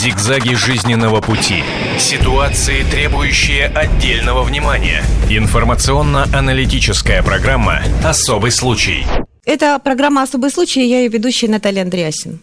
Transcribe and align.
Зигзаги 0.00 0.54
жизненного 0.54 1.20
пути. 1.20 1.62
Ситуации, 1.98 2.84
требующие 2.90 3.66
отдельного 3.66 4.42
внимания. 4.42 5.04
Информационно-аналитическая 5.28 7.22
программа 7.22 7.82
«Особый 8.02 8.50
случай». 8.50 9.04
Это 9.44 9.78
программа 9.78 10.22
«Особый 10.22 10.50
случай» 10.50 10.86
я 10.86 11.00
ее 11.00 11.08
ведущая 11.08 11.48
Наталья 11.48 11.82
Андреасин. 11.82 12.40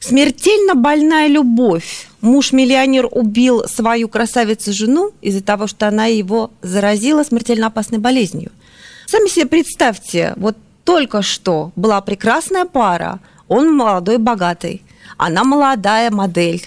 Смертельно 0.00 0.74
больная 0.74 1.26
любовь. 1.26 2.08
Муж-миллионер 2.22 3.06
убил 3.10 3.68
свою 3.68 4.08
красавицу-жену 4.08 5.12
из-за 5.20 5.42
того, 5.42 5.66
что 5.66 5.88
она 5.88 6.06
его 6.06 6.52
заразила 6.62 7.22
смертельно 7.22 7.66
опасной 7.66 7.98
болезнью. 7.98 8.50
Сами 9.04 9.28
себе 9.28 9.44
представьте, 9.44 10.32
вот 10.36 10.56
только 10.84 11.20
что 11.20 11.70
была 11.76 12.00
прекрасная 12.00 12.64
пара, 12.64 13.20
он 13.46 13.76
молодой, 13.76 14.16
богатый, 14.16 14.80
она 15.18 15.44
молодая 15.44 16.10
модель. 16.10 16.66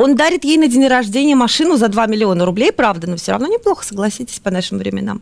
Он 0.00 0.16
дарит 0.16 0.44
ей 0.44 0.56
на 0.56 0.66
день 0.66 0.88
рождения 0.88 1.34
машину 1.34 1.76
за 1.76 1.88
2 1.88 2.06
миллиона 2.06 2.46
рублей, 2.46 2.72
правда, 2.72 3.06
но 3.06 3.18
все 3.18 3.32
равно 3.32 3.48
неплохо, 3.48 3.84
согласитесь, 3.84 4.38
по 4.38 4.50
нашим 4.50 4.78
временам. 4.78 5.20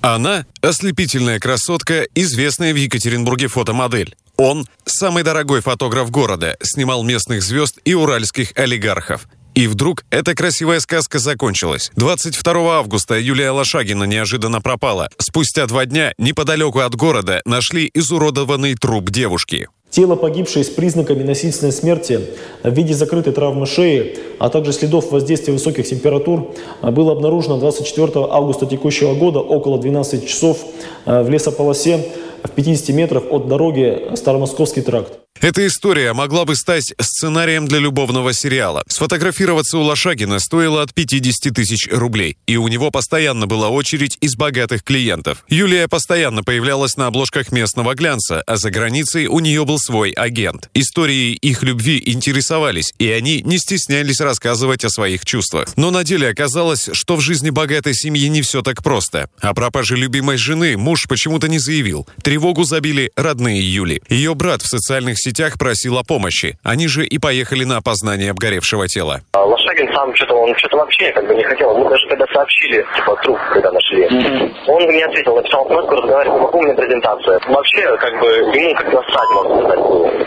Она– 0.00 0.46
ослепительная 0.62 1.38
красотка, 1.38 2.06
известная 2.14 2.72
в 2.72 2.76
Екатеринбурге 2.76 3.48
фотомодель. 3.48 4.16
Он– 4.38 4.64
самый 4.86 5.24
дорогой 5.24 5.60
фотограф 5.60 6.10
города, 6.10 6.56
снимал 6.62 7.02
местных 7.02 7.42
звезд 7.42 7.80
и 7.84 7.92
уральских 7.92 8.56
олигархов. 8.56 9.28
И 9.54 9.66
вдруг 9.66 10.04
эта 10.08 10.34
красивая 10.34 10.80
сказка 10.80 11.18
закончилась. 11.18 11.90
22 11.96 12.78
августа 12.78 13.18
Юлия 13.18 13.50
Лошагина 13.50 14.04
неожиданно 14.04 14.62
пропала. 14.62 15.10
Спустя 15.18 15.66
два 15.66 15.84
дня 15.84 16.14
неподалеку 16.16 16.78
от 16.78 16.94
города 16.94 17.42
нашли 17.44 17.90
изуродованный 17.92 18.74
труп 18.74 19.10
девушки. 19.10 19.68
Тело 19.90 20.16
погибшей 20.16 20.64
с 20.64 20.68
признаками 20.68 21.22
насильственной 21.22 21.72
смерти 21.72 22.20
в 22.62 22.70
виде 22.70 22.92
закрытой 22.92 23.32
травмы 23.32 23.64
шеи, 23.64 24.18
а 24.38 24.50
также 24.50 24.72
следов 24.72 25.10
воздействия 25.10 25.54
высоких 25.54 25.86
температур 25.86 26.54
было 26.82 27.12
обнаружено 27.12 27.58
24 27.58 28.26
августа 28.30 28.66
текущего 28.66 29.14
года 29.14 29.38
около 29.40 29.78
12 29.78 30.28
часов 30.28 30.58
э, 31.06 31.22
в 31.22 31.30
лесополосе 31.30 32.04
в 32.42 32.50
50 32.50 32.94
метрах 32.94 33.24
от 33.30 33.48
дороги 33.48 34.14
Старомосковский 34.14 34.82
тракт. 34.82 35.18
Эта 35.40 35.64
история 35.66 36.12
могла 36.14 36.44
бы 36.44 36.56
стать 36.56 36.94
сценарием 37.00 37.68
для 37.68 37.78
любовного 37.78 38.32
сериала. 38.32 38.82
Сфотографироваться 38.88 39.78
у 39.78 39.82
Лошагина 39.82 40.40
стоило 40.40 40.82
от 40.82 40.92
50 40.92 41.54
тысяч 41.54 41.88
рублей, 41.90 42.36
и 42.46 42.56
у 42.56 42.66
него 42.66 42.90
постоянно 42.90 43.46
была 43.46 43.68
очередь 43.68 44.18
из 44.20 44.34
богатых 44.34 44.82
клиентов. 44.82 45.44
Юлия 45.48 45.86
постоянно 45.86 46.42
появлялась 46.42 46.96
на 46.96 47.06
обложках 47.06 47.52
местного 47.52 47.94
глянца, 47.94 48.42
а 48.46 48.56
за 48.56 48.70
границей 48.70 49.26
у 49.26 49.38
нее 49.38 49.64
был 49.64 49.78
свой 49.78 50.10
агент. 50.10 50.70
Истории 50.74 51.32
их 51.34 51.62
любви 51.62 52.02
интересовались, 52.04 52.92
и 52.98 53.08
они 53.08 53.42
не 53.42 53.58
стеснялись 53.58 54.20
рассказывать 54.20 54.84
о 54.84 54.90
своих 54.90 55.24
чувствах. 55.24 55.68
Но 55.76 55.92
на 55.92 56.02
деле 56.02 56.28
оказалось, 56.28 56.88
что 56.92 57.14
в 57.14 57.20
жизни 57.20 57.50
богатой 57.50 57.94
семьи 57.94 58.26
не 58.28 58.42
все 58.42 58.62
так 58.62 58.82
просто. 58.82 59.30
О 59.40 59.54
пропаже 59.54 59.96
любимой 59.96 60.36
жены 60.36 60.76
муж 60.76 61.06
почему-то 61.08 61.46
не 61.46 61.60
заявил. 61.60 62.08
Тревогу 62.22 62.64
забили 62.64 63.12
родные 63.14 63.62
Юли. 63.62 64.02
Ее 64.08 64.34
брат 64.34 64.62
в 64.62 64.66
социальных 64.66 65.16
сетях 65.18 65.27
сетях 65.28 65.58
просил 65.58 65.98
о 65.98 66.04
помощи. 66.04 66.58
Они 66.62 66.88
же 66.88 67.04
и 67.04 67.18
поехали 67.18 67.64
на 67.64 67.76
опознание 67.76 68.30
обгоревшего 68.30 68.88
тела. 68.88 69.20
А 69.32 69.44
Лошагин 69.44 69.92
сам 69.92 70.14
что-то, 70.14 70.34
он 70.34 70.56
что-то 70.56 70.78
вообще 70.78 71.12
как 71.12 71.26
бы 71.26 71.34
не 71.34 71.44
хотел. 71.44 71.76
Мы 71.76 71.88
даже 71.88 72.06
когда 72.08 72.24
сообщили, 72.32 72.84
типа, 72.96 73.16
труп, 73.22 73.38
когда 73.52 73.70
нашли, 73.72 74.04
mm-hmm. 74.04 74.52
он 74.66 74.82
мне 74.84 75.04
ответил, 75.04 75.36
написал 75.36 75.66
смс 75.68 75.88
разговаривал, 75.90 76.38
могу 76.40 76.58
у 76.58 76.62
меня 76.62 76.74
презентация. 76.74 77.40
Вообще, 77.48 77.82
как 77.98 78.20
бы, 78.20 78.26
ему 78.56 78.74
как 78.74 78.86
насрать, 78.86 79.30
могу 79.34 79.60
сказать, 79.60 79.78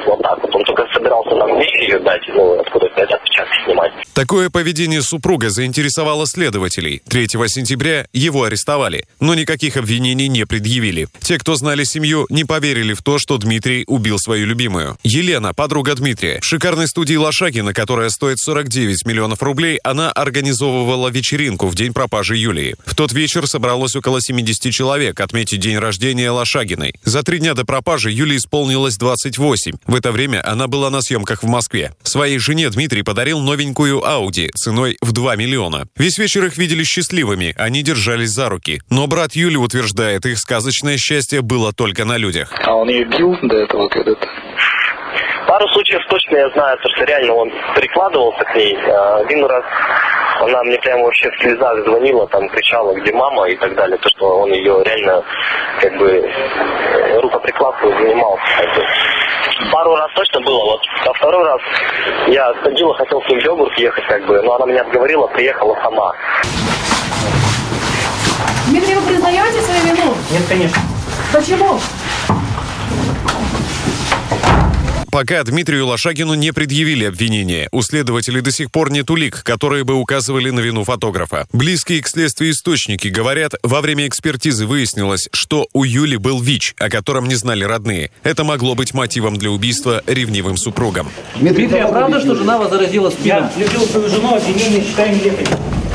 вот 0.05 0.21
так 0.21 0.41
вот. 0.41 0.55
Он 0.55 0.63
только 0.63 0.85
собирался 0.93 1.36
нам 1.36 1.59
вещи 1.59 1.97
дать, 1.97 2.21
ну, 2.36 2.59
откуда 2.59 2.86
это 2.95 3.15
отпечатки 3.15 3.65
снимать. 3.65 3.91
Такое 4.13 4.49
поведение 4.49 5.02
супруга 5.02 5.49
заинтересовало 5.49 6.27
следователей. 6.27 7.02
3 7.09 7.27
сентября 7.47 8.05
его 8.13 8.43
арестовали, 8.43 9.05
но 9.19 9.33
никаких 9.33 9.77
обвинений 9.77 10.27
не 10.27 10.45
предъявили. 10.45 11.08
Те, 11.21 11.37
кто 11.39 11.55
знали 11.55 11.83
семью, 11.83 12.27
не 12.30 12.43
поверили 12.43 12.93
в 12.93 13.02
то, 13.02 13.17
что 13.17 13.37
Дмитрий 13.37 13.83
убил 13.87 14.20
свою 14.20 14.45
любимую. 14.45 14.90
Елена, 15.03 15.53
подруга 15.53 15.95
Дмитрия. 15.95 16.39
В 16.41 16.45
шикарной 16.45 16.87
студии 16.87 17.15
Лошакина, 17.15 17.73
которая 17.73 18.09
стоит 18.09 18.39
49 18.39 19.05
миллионов 19.05 19.41
рублей, 19.41 19.79
она 19.83 20.11
организовывала 20.11 21.09
вечеринку 21.09 21.67
в 21.67 21.75
день 21.75 21.93
пропажи 21.93 22.37
Юлии. 22.37 22.75
В 22.85 22.95
тот 22.95 23.11
вечер 23.11 23.47
собралось 23.47 23.95
около 23.95 24.21
70 24.21 24.73
человек 24.73 25.19
отметить 25.19 25.59
день 25.59 25.77
рождения 25.77 26.31
Лошагиной. 26.31 26.93
За 27.03 27.23
три 27.23 27.39
дня 27.39 27.53
до 27.53 27.65
пропажи 27.65 28.11
Юлии 28.11 28.37
исполнилось 28.37 28.97
28. 28.97 29.73
В 29.85 29.95
это 29.95 30.11
время 30.11 30.41
она 30.45 30.67
была 30.67 30.89
на 30.89 31.02
съемках 31.02 31.43
в 31.43 31.47
Москве. 31.47 31.93
Своей 32.03 32.37
жене 32.39 32.69
Дмитрий 32.69 33.03
подарил 33.03 33.39
новенькую 33.39 34.05
Ауди 34.05 34.49
ценой 34.55 34.97
в 35.02 35.11
2 35.11 35.35
миллиона. 35.35 35.87
Весь 35.95 36.17
вечер 36.17 36.45
их 36.45 36.58
видели 36.58 36.83
счастливыми, 36.83 37.53
они 37.58 37.83
держались 37.83 38.29
за 38.31 38.49
руки. 38.49 38.81
Но 38.89 39.08
брат 39.08 39.35
Юли 39.35 39.58
утверждает, 39.58 40.25
их 40.25 40.39
сказочное 40.39 40.97
счастье 40.97 41.41
было 41.41 41.73
только 41.73 42.05
на 42.05 42.17
людях. 42.17 42.53
А 42.65 42.73
он 42.75 42.89
ее 42.89 43.05
бил 43.05 43.35
до 43.41 43.55
этого 43.58 43.87
когда-то? 43.89 44.40
Пару 45.47 45.67
случаев 45.69 46.02
точно 46.09 46.37
я 46.37 46.49
знаю, 46.52 46.77
то, 46.77 46.89
что 46.89 47.03
реально 47.05 47.33
он 47.33 47.52
прикладывался 47.75 48.43
к 48.43 48.55
ней. 48.55 48.77
А, 48.87 49.17
один 49.17 49.45
раз 49.45 49.63
она 50.41 50.63
мне 50.63 50.77
прямо 50.79 51.03
вообще 51.03 51.29
в 51.29 51.41
слезах 51.41 51.83
звонила, 51.85 52.27
там 52.27 52.47
кричала, 52.49 52.93
где 52.93 53.11
мама 53.13 53.47
и 53.49 53.55
так 53.57 53.75
далее, 53.75 53.97
то, 53.97 54.09
что 54.09 54.41
он 54.41 54.52
ее 54.52 54.81
реально 54.83 55.23
как 55.79 55.97
бы 55.97 56.31
рукоприкладством 57.21 57.91
бы. 57.91 58.85
Пару 59.71 59.95
раз 59.95 60.11
точно 60.15 60.41
было, 60.41 60.63
вот 60.63 60.81
а 61.05 61.13
второй 61.13 61.43
раз 61.45 61.61
я 62.27 62.53
ходила, 62.63 62.93
хотел 62.95 63.19
в 63.21 63.27
Петербург 63.27 63.71
ехать, 63.77 64.05
как 64.08 64.25
бы, 64.25 64.41
но 64.41 64.55
она 64.55 64.65
меня 64.65 64.81
отговорила, 64.81 65.27
приехала 65.27 65.77
сама. 65.83 66.13
Дмитрий, 68.67 68.95
вы 68.95 69.08
признаете 69.08 69.61
свою 69.61 69.81
вину? 69.83 70.15
Нет, 70.31 70.43
конечно. 70.47 70.81
Почему? 71.33 71.79
Пока 75.11 75.44
Дмитрию 75.44 75.88
Лошагину 75.88 76.36
не 76.36 76.54
предъявили 76.54 77.04
обвинения. 77.04 77.67
У 77.73 77.82
следователей 77.82 78.39
до 78.39 78.52
сих 78.52 78.72
пор 78.72 78.92
нет 78.92 79.10
улик, 79.10 79.44
которые 79.44 79.83
бы 79.83 79.95
указывали 79.95 80.52
на 80.52 80.61
вину 80.61 80.86
фотографа. 80.86 81.48
Близкие 81.52 82.02
к 82.02 82.08
следствию 82.08 82.52
источники 82.52 83.10
говорят, 83.10 83.55
во 83.61 83.82
время 83.82 84.08
экспертизы 84.08 84.66
выяснилось, 84.66 85.27
что 85.33 85.67
у 85.73 85.83
Юли 85.83 86.16
был 86.16 86.39
ВИЧ, 86.39 86.76
о 86.80 86.89
котором 86.89 87.27
не 87.27 87.36
знали 87.36 87.66
родные. 87.66 88.10
Это 88.23 88.45
могло 88.45 88.73
быть 88.73 88.94
мотивом 88.94 89.36
для 89.36 89.52
убийства 89.52 90.02
ревнивым 90.08 90.55
супругом. 90.55 91.10
Дмитрий, 91.36 91.67
а 91.80 91.89
правда, 91.89 92.21
что 92.21 92.33
жена 92.36 92.58
вас 92.58 92.70
заразила 92.70 93.10
спидом? 93.10 93.50
Я 93.58 93.66
любил 93.66 93.82
свою 93.82 94.08
жену, 94.08 94.36
обвинение 94.36 94.82
считаем 94.82 95.17
нелепой. 95.17 95.45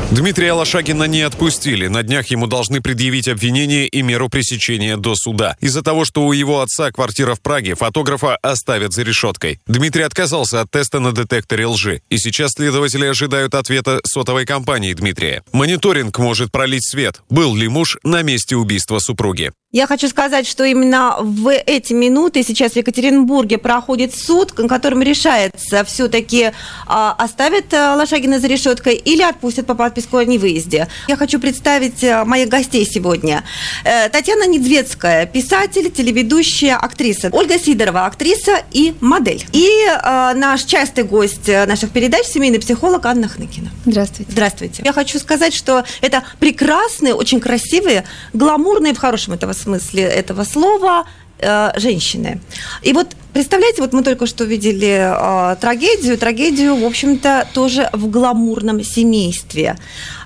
Дмитрия 0.09 0.53
Лошагина 0.53 1.03
не 1.03 1.21
отпустили. 1.21 1.87
На 1.87 2.01
днях 2.01 2.27
ему 2.27 2.47
должны 2.47 2.79
предъявить 2.79 3.27
обвинение 3.27 3.87
и 3.87 4.01
меру 4.01 4.29
пресечения 4.29 4.95
до 4.95 5.15
суда. 5.15 5.57
Из-за 5.59 5.81
того, 5.81 6.05
что 6.05 6.25
у 6.25 6.31
его 6.31 6.61
отца 6.61 6.91
квартира 6.91 7.35
в 7.35 7.41
Праге, 7.41 7.75
фотографа 7.75 8.37
оставят 8.37 8.93
за 8.93 9.03
решеткой. 9.03 9.59
Дмитрий 9.67 10.03
отказался 10.03 10.61
от 10.61 10.71
теста 10.71 11.01
на 11.01 11.11
детекторе 11.11 11.65
лжи. 11.65 12.01
И 12.09 12.17
сейчас 12.17 12.53
следователи 12.53 13.05
ожидают 13.05 13.53
ответа 13.53 13.99
сотовой 14.05 14.45
компании 14.45 14.93
Дмитрия. 14.93 15.43
Мониторинг 15.51 16.17
может 16.19 16.53
пролить 16.53 16.89
свет. 16.89 17.21
Был 17.29 17.53
ли 17.53 17.67
муж 17.67 17.97
на 18.03 18.21
месте 18.21 18.55
убийства 18.55 18.99
супруги? 18.99 19.51
Я 19.73 19.85
хочу 19.85 20.07
сказать, 20.07 20.47
что 20.47 20.63
именно 20.63 21.17
в 21.19 21.51
эти 21.51 21.91
минуты 21.91 22.41
сейчас 22.41 22.71
в 22.71 22.75
Екатеринбурге 22.77 23.57
проходит 23.57 24.15
суд, 24.15 24.57
на 24.57 24.69
котором 24.69 25.01
решается, 25.01 25.83
все-таки 25.83 26.51
а, 26.85 27.11
оставят 27.11 27.73
а, 27.73 27.95
Лошагина 27.97 28.39
за 28.39 28.47
решеткой 28.47 28.95
или 28.95 29.21
отпустят 29.21 29.65
по 29.65 29.75
подписку 29.75 30.17
о 30.17 30.23
невыезде. 30.23 30.87
Я 31.09 31.17
хочу 31.17 31.37
представить 31.37 32.01
а, 32.01 32.23
моих 32.23 32.47
гостей 32.47 32.85
сегодня. 32.89 33.43
А, 33.83 34.07
Татьяна 34.07 34.47
Недзветская, 34.47 35.25
писатель, 35.25 35.91
телеведущая, 35.91 36.77
актриса. 36.77 37.29
Ольга 37.33 37.59
Сидорова, 37.59 38.05
актриса 38.05 38.63
и 38.71 38.95
модель. 39.01 39.45
И 39.51 39.67
наш 40.01 40.63
частый 40.63 41.03
гость 41.03 41.49
наших 41.49 41.91
передач, 41.91 42.25
семейный 42.25 42.59
психолог 42.59 43.05
Анна 43.05 43.27
Хныкина. 43.27 43.69
Здравствуйте. 43.85 44.31
Здравствуйте. 44.31 44.83
Я 44.85 44.93
хочу 44.93 45.19
сказать, 45.19 45.53
что 45.53 45.83
это 45.99 46.23
прекрасные, 46.39 47.13
очень 47.13 47.41
красивые, 47.41 48.05
гламурные 48.31 48.93
в 48.93 48.97
хорошем 48.97 49.33
этого 49.33 49.51
смысле 49.53 49.66
этого 49.75 50.43
слова 50.43 51.05
э, 51.39 51.71
женщины. 51.79 52.39
И 52.83 52.93
вот 52.93 53.15
представляете, 53.33 53.81
вот 53.81 53.93
мы 53.93 54.03
только 54.03 54.25
что 54.25 54.43
видели 54.43 55.11
э, 55.11 55.55
трагедию, 55.57 56.17
трагедию, 56.17 56.75
в 56.75 56.85
общем-то, 56.85 57.47
тоже 57.53 57.89
в 57.93 58.09
гламурном 58.09 58.83
семействе. 58.83 59.77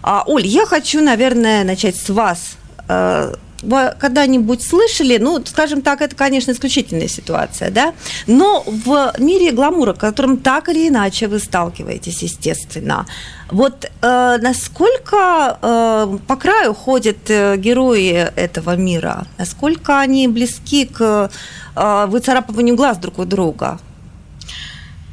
А, 0.01 0.23
Оль, 0.25 0.45
я 0.45 0.65
хочу, 0.65 1.01
наверное, 1.01 1.63
начать 1.63 1.95
с 1.95 2.09
вас. 2.09 2.57
Э, 2.87 3.33
вы 3.61 3.93
когда-нибудь 3.99 4.63
слышали, 4.63 5.17
ну, 5.17 5.43
скажем 5.45 5.81
так, 5.81 6.01
это, 6.01 6.15
конечно, 6.15 6.51
исключительная 6.51 7.07
ситуация, 7.07 7.71
да, 7.71 7.93
но 8.27 8.63
в 8.65 9.13
мире 9.19 9.51
гламура, 9.51 9.93
в 9.93 9.99
котором 9.99 10.37
так 10.37 10.69
или 10.69 10.87
иначе 10.87 11.27
вы 11.27 11.39
сталкиваетесь, 11.39 12.23
естественно, 12.23 13.05
вот 13.49 13.85
э, 14.01 14.37
насколько 14.41 15.57
э, 15.61 16.17
по 16.27 16.35
краю 16.37 16.73
ходят 16.73 17.29
э, 17.29 17.57
герои 17.57 18.29
этого 18.35 18.75
мира, 18.75 19.25
насколько 19.37 19.99
они 19.99 20.27
близки 20.27 20.85
к 20.85 21.29
э, 21.75 22.05
выцарапыванию 22.07 22.75
глаз 22.75 22.97
друг 22.97 23.19
у 23.19 23.25
друга? 23.25 23.79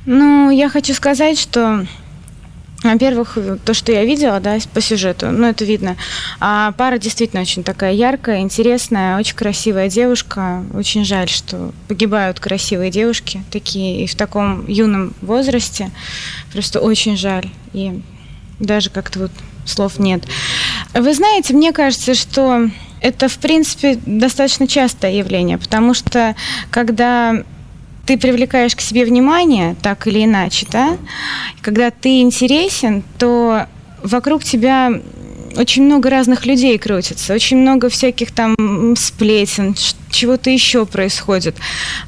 Ну, 0.06 0.50
я 0.50 0.68
хочу 0.68 0.94
сказать, 0.94 1.38
что 1.38 1.86
во-первых, 2.82 3.36
то, 3.64 3.74
что 3.74 3.90
я 3.90 4.04
видела, 4.04 4.38
да, 4.38 4.58
по 4.72 4.80
сюжету, 4.80 5.30
ну, 5.30 5.48
это 5.48 5.64
видно. 5.64 5.96
А 6.38 6.72
пара 6.72 6.98
действительно 6.98 7.42
очень 7.42 7.64
такая 7.64 7.92
яркая, 7.92 8.40
интересная, 8.40 9.18
очень 9.18 9.34
красивая 9.34 9.88
девушка. 9.88 10.64
Очень 10.72 11.04
жаль, 11.04 11.28
что 11.28 11.72
погибают 11.88 12.38
красивые 12.38 12.90
девушки 12.90 13.42
такие 13.50 14.04
и 14.04 14.06
в 14.06 14.14
таком 14.14 14.66
юном 14.68 15.12
возрасте. 15.22 15.90
Просто 16.52 16.80
очень 16.80 17.16
жаль. 17.16 17.48
И 17.72 18.00
даже 18.60 18.90
как-то 18.90 19.20
вот 19.20 19.32
слов 19.66 19.98
нет. 19.98 20.22
Вы 20.94 21.14
знаете, 21.14 21.54
мне 21.54 21.72
кажется, 21.72 22.14
что 22.14 22.70
это, 23.00 23.28
в 23.28 23.38
принципе, 23.38 23.98
достаточно 24.06 24.68
частое 24.68 25.12
явление, 25.12 25.58
потому 25.58 25.94
что 25.94 26.34
когда 26.70 27.42
ты 28.08 28.16
привлекаешь 28.16 28.74
к 28.74 28.80
себе 28.80 29.04
внимание, 29.04 29.76
так 29.82 30.06
или 30.06 30.24
иначе, 30.24 30.66
да, 30.72 30.96
когда 31.60 31.90
ты 31.90 32.22
интересен, 32.22 33.02
то 33.18 33.66
вокруг 34.02 34.44
тебя 34.44 34.90
очень 35.58 35.84
много 35.84 36.08
разных 36.08 36.46
людей 36.46 36.78
крутится, 36.78 37.34
очень 37.34 37.58
много 37.58 37.90
всяких 37.90 38.32
там 38.32 38.94
сплетен, 38.96 39.74
чего-то 40.10 40.48
еще 40.48 40.86
происходит. 40.86 41.56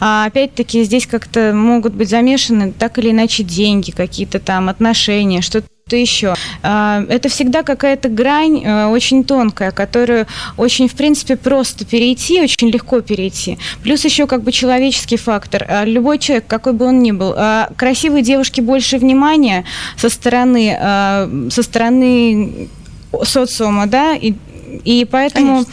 А 0.00 0.25
опять-таки 0.25 0.85
здесь 0.85 1.06
как-то 1.06 1.52
могут 1.55 1.93
быть 1.93 2.08
замешаны 2.08 2.73
так 2.73 2.99
или 2.99 3.11
иначе 3.11 3.43
деньги, 3.43 3.91
какие-то 3.91 4.38
там 4.38 4.70
отношения, 4.70 5.43
что-то 5.43 5.67
что 5.91 5.97
еще. 5.97 6.35
А, 6.63 7.03
это 7.09 7.29
всегда 7.29 7.65
какая-то 7.65 8.09
грань 8.09 8.63
э, 8.65 8.87
очень 8.87 9.25
тонкая, 9.25 9.73
которую 9.73 10.27
очень, 10.57 10.89
в 10.89 10.95
принципе, 10.95 11.37
просто 11.37 11.85
перейти, 11.85 12.41
очень 12.41 12.71
легко 12.71 13.01
перейти. 13.01 13.59
Плюс 13.83 14.05
еще 14.05 14.29
как 14.29 14.43
бы 14.43 14.53
человеческий 14.53 15.17
фактор. 15.17 15.67
А, 15.69 15.85
любой 15.85 16.19
человек, 16.19 16.47
какой 16.47 16.75
бы 16.75 16.87
он 16.87 17.03
ни 17.03 17.11
был, 17.11 17.35
а, 17.37 17.71
красивой 17.77 18.23
девушке 18.23 18.63
больше 18.63 18.99
внимания 18.99 19.65
со 19.97 20.09
стороны, 20.09 20.77
со 21.51 21.63
стороны 21.63 22.69
социума, 23.25 23.87
да, 23.87 24.15
и, 24.15 24.35
и 24.85 25.05
поэтому... 25.11 25.65
Конечно 25.65 25.73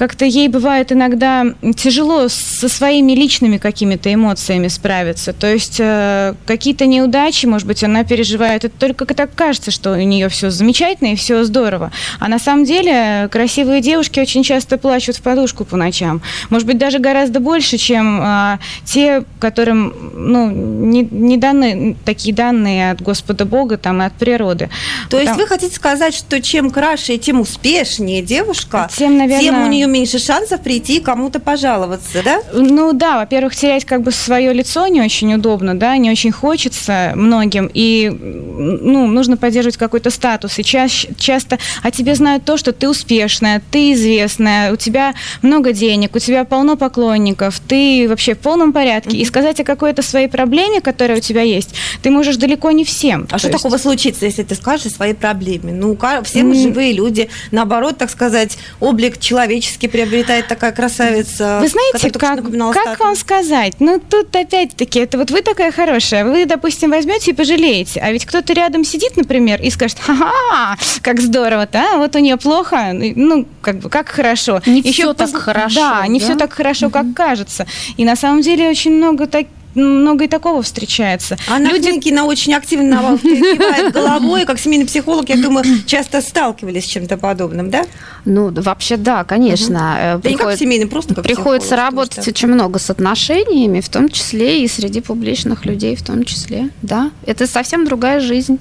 как-то 0.00 0.24
ей 0.24 0.48
бывает 0.48 0.92
иногда 0.92 1.44
тяжело 1.76 2.26
со 2.28 2.70
своими 2.70 3.12
личными 3.12 3.58
какими-то 3.58 4.10
эмоциями 4.14 4.68
справиться. 4.68 5.34
То 5.34 5.52
есть 5.52 5.76
э, 5.78 6.32
какие-то 6.46 6.86
неудачи, 6.86 7.44
может 7.44 7.66
быть, 7.66 7.84
она 7.84 8.02
переживает. 8.02 8.64
Это 8.64 8.74
только 8.78 9.04
так 9.14 9.34
кажется, 9.34 9.70
что 9.70 9.92
у 9.92 9.96
нее 9.96 10.30
все 10.30 10.48
замечательно 10.48 11.08
и 11.08 11.16
все 11.16 11.44
здорово. 11.44 11.92
А 12.18 12.28
на 12.28 12.38
самом 12.38 12.64
деле 12.64 13.28
красивые 13.30 13.82
девушки 13.82 14.18
очень 14.20 14.42
часто 14.42 14.78
плачут 14.78 15.16
в 15.16 15.20
подушку 15.20 15.66
по 15.66 15.76
ночам. 15.76 16.22
Может 16.48 16.66
быть, 16.66 16.78
даже 16.78 16.98
гораздо 16.98 17.38
больше, 17.38 17.76
чем 17.76 18.22
э, 18.22 18.58
те, 18.86 19.24
которым 19.38 19.92
ну, 20.14 20.50
не, 20.50 21.02
не 21.02 21.36
даны 21.36 21.94
такие 22.06 22.34
данные 22.34 22.92
от 22.92 23.02
Господа 23.02 23.44
Бога 23.44 23.76
там, 23.76 24.00
и 24.00 24.06
от 24.06 24.14
природы. 24.14 24.70
То 25.10 25.18
Потому... 25.18 25.28
есть 25.28 25.40
вы 25.42 25.46
хотите 25.46 25.76
сказать, 25.76 26.14
что 26.14 26.40
чем 26.40 26.70
краше 26.70 27.16
и 27.16 27.18
тем 27.18 27.38
успешнее 27.38 28.22
девушка, 28.22 28.88
тем, 28.96 29.18
наверное... 29.18 29.42
тем 29.42 29.62
у 29.62 29.66
нее 29.66 29.89
меньше 29.90 30.18
шансов 30.18 30.60
прийти 30.60 31.00
кому-то 31.00 31.40
пожаловаться, 31.40 32.22
да? 32.24 32.40
Ну 32.52 32.92
да, 32.92 33.18
во-первых, 33.18 33.54
терять 33.54 33.84
как 33.84 34.02
бы 34.02 34.12
свое 34.12 34.52
лицо 34.52 34.86
не 34.86 35.00
очень 35.00 35.34
удобно, 35.34 35.78
да, 35.78 35.96
не 35.96 36.10
очень 36.10 36.32
хочется 36.32 37.12
многим, 37.14 37.70
и 37.72 38.08
ну, 38.10 39.06
нужно 39.06 39.36
поддерживать 39.36 39.76
какой-то 39.76 40.10
статус, 40.10 40.58
и 40.58 40.64
чаще, 40.64 41.08
часто 41.18 41.58
о 41.82 41.90
тебе 41.90 42.14
знают 42.14 42.44
то, 42.44 42.56
что 42.56 42.72
ты 42.72 42.88
успешная, 42.88 43.62
ты 43.70 43.92
известная, 43.92 44.72
у 44.72 44.76
тебя 44.76 45.14
много 45.42 45.72
денег, 45.72 46.14
у 46.14 46.18
тебя 46.18 46.44
полно 46.44 46.76
поклонников, 46.76 47.60
ты 47.60 48.06
вообще 48.08 48.34
в 48.34 48.38
полном 48.38 48.72
порядке, 48.72 49.16
mm-hmm. 49.16 49.20
и 49.20 49.24
сказать 49.24 49.60
о 49.60 49.64
какой-то 49.64 50.02
своей 50.02 50.28
проблеме, 50.28 50.80
которая 50.80 51.18
у 51.18 51.20
тебя 51.20 51.42
есть, 51.42 51.74
ты 52.02 52.10
можешь 52.10 52.36
далеко 52.36 52.70
не 52.70 52.84
всем. 52.84 53.26
А 53.30 53.38
что 53.38 53.48
есть... 53.48 53.58
такого 53.58 53.78
случится, 53.78 54.26
если 54.26 54.42
ты 54.42 54.54
скажешь 54.54 54.86
о 54.86 54.90
своей 54.90 55.14
проблеме? 55.14 55.72
Ну, 55.72 55.96
все 56.24 56.42
мы 56.42 56.54
mm-hmm. 56.54 56.62
живые 56.62 56.92
люди, 56.92 57.28
наоборот, 57.50 57.98
так 57.98 58.10
сказать, 58.10 58.58
облик 58.80 59.18
человеческий 59.18 59.69
практически 59.70 59.86
приобретает 59.86 60.48
такая 60.48 60.72
красавица. 60.72 61.58
Вы 61.60 61.68
знаете, 61.68 62.10
как, 62.10 62.42
как 62.74 63.00
вам 63.00 63.14
сказать? 63.16 63.74
Ну, 63.78 64.00
тут 64.00 64.34
опять-таки, 64.34 65.00
это 65.00 65.18
вот 65.18 65.30
вы 65.30 65.42
такая 65.42 65.70
хорошая, 65.72 66.24
вы, 66.24 66.46
допустим, 66.46 66.90
возьмете 66.90 67.30
и 67.30 67.34
пожалеете, 67.34 68.00
а 68.00 68.10
ведь 68.12 68.26
кто-то 68.26 68.52
рядом 68.52 68.84
сидит, 68.84 69.16
например, 69.16 69.60
и 69.62 69.70
скажет, 69.70 69.98
ха-ха, 70.00 70.76
как 71.02 71.20
здорово-то, 71.20 71.78
а? 71.78 71.96
вот 71.98 72.16
у 72.16 72.18
нее 72.18 72.36
плохо, 72.36 72.90
ну, 72.92 73.46
как 73.62 73.78
бы, 73.78 73.88
как 73.88 74.08
хорошо. 74.08 74.60
Не 74.66 74.80
Еще 74.80 74.92
все 74.92 75.14
поз... 75.14 75.30
так 75.30 75.40
хорошо. 75.40 75.80
Да, 75.80 76.06
не 76.06 76.18
да? 76.18 76.24
все 76.24 76.34
так 76.34 76.52
хорошо, 76.52 76.86
угу. 76.86 76.94
как 76.94 77.14
кажется. 77.14 77.66
И 77.96 78.04
на 78.04 78.16
самом 78.16 78.42
деле 78.42 78.68
очень 78.68 78.92
много 78.92 79.26
таких 79.26 79.50
много 79.74 80.24
и 80.24 80.28
такого 80.28 80.62
встречается. 80.62 81.36
Анна 81.48 81.68
Люди... 81.68 81.90
Хныкина 81.90 82.24
очень 82.24 82.54
активно 82.54 83.18
кивает 83.18 83.92
головой, 83.92 84.44
как 84.44 84.58
семейный 84.58 84.86
психолог, 84.86 85.28
я 85.28 85.36
думаю, 85.36 85.64
часто 85.86 86.20
сталкивались 86.20 86.84
с 86.84 86.88
чем-то 86.88 87.16
подобным, 87.16 87.70
да? 87.70 87.84
Ну, 88.24 88.50
вообще, 88.50 88.96
да, 88.96 89.24
конечно. 89.24 90.14
Угу. 90.14 90.22
Да 90.22 90.30
не 90.30 90.36
как 90.36 90.56
семейный, 90.56 90.86
просто 90.86 91.14
как 91.14 91.24
Приходится 91.24 91.76
работать 91.76 92.26
очень 92.26 92.48
много 92.48 92.78
с 92.78 92.90
отношениями, 92.90 93.80
в 93.80 93.88
том 93.88 94.08
числе 94.08 94.64
и 94.64 94.68
среди 94.68 95.00
публичных 95.00 95.64
людей, 95.64 95.96
в 95.96 96.02
том 96.02 96.24
числе, 96.24 96.70
да. 96.82 97.10
Это 97.26 97.46
совсем 97.46 97.84
другая 97.84 98.20
жизнь. 98.20 98.58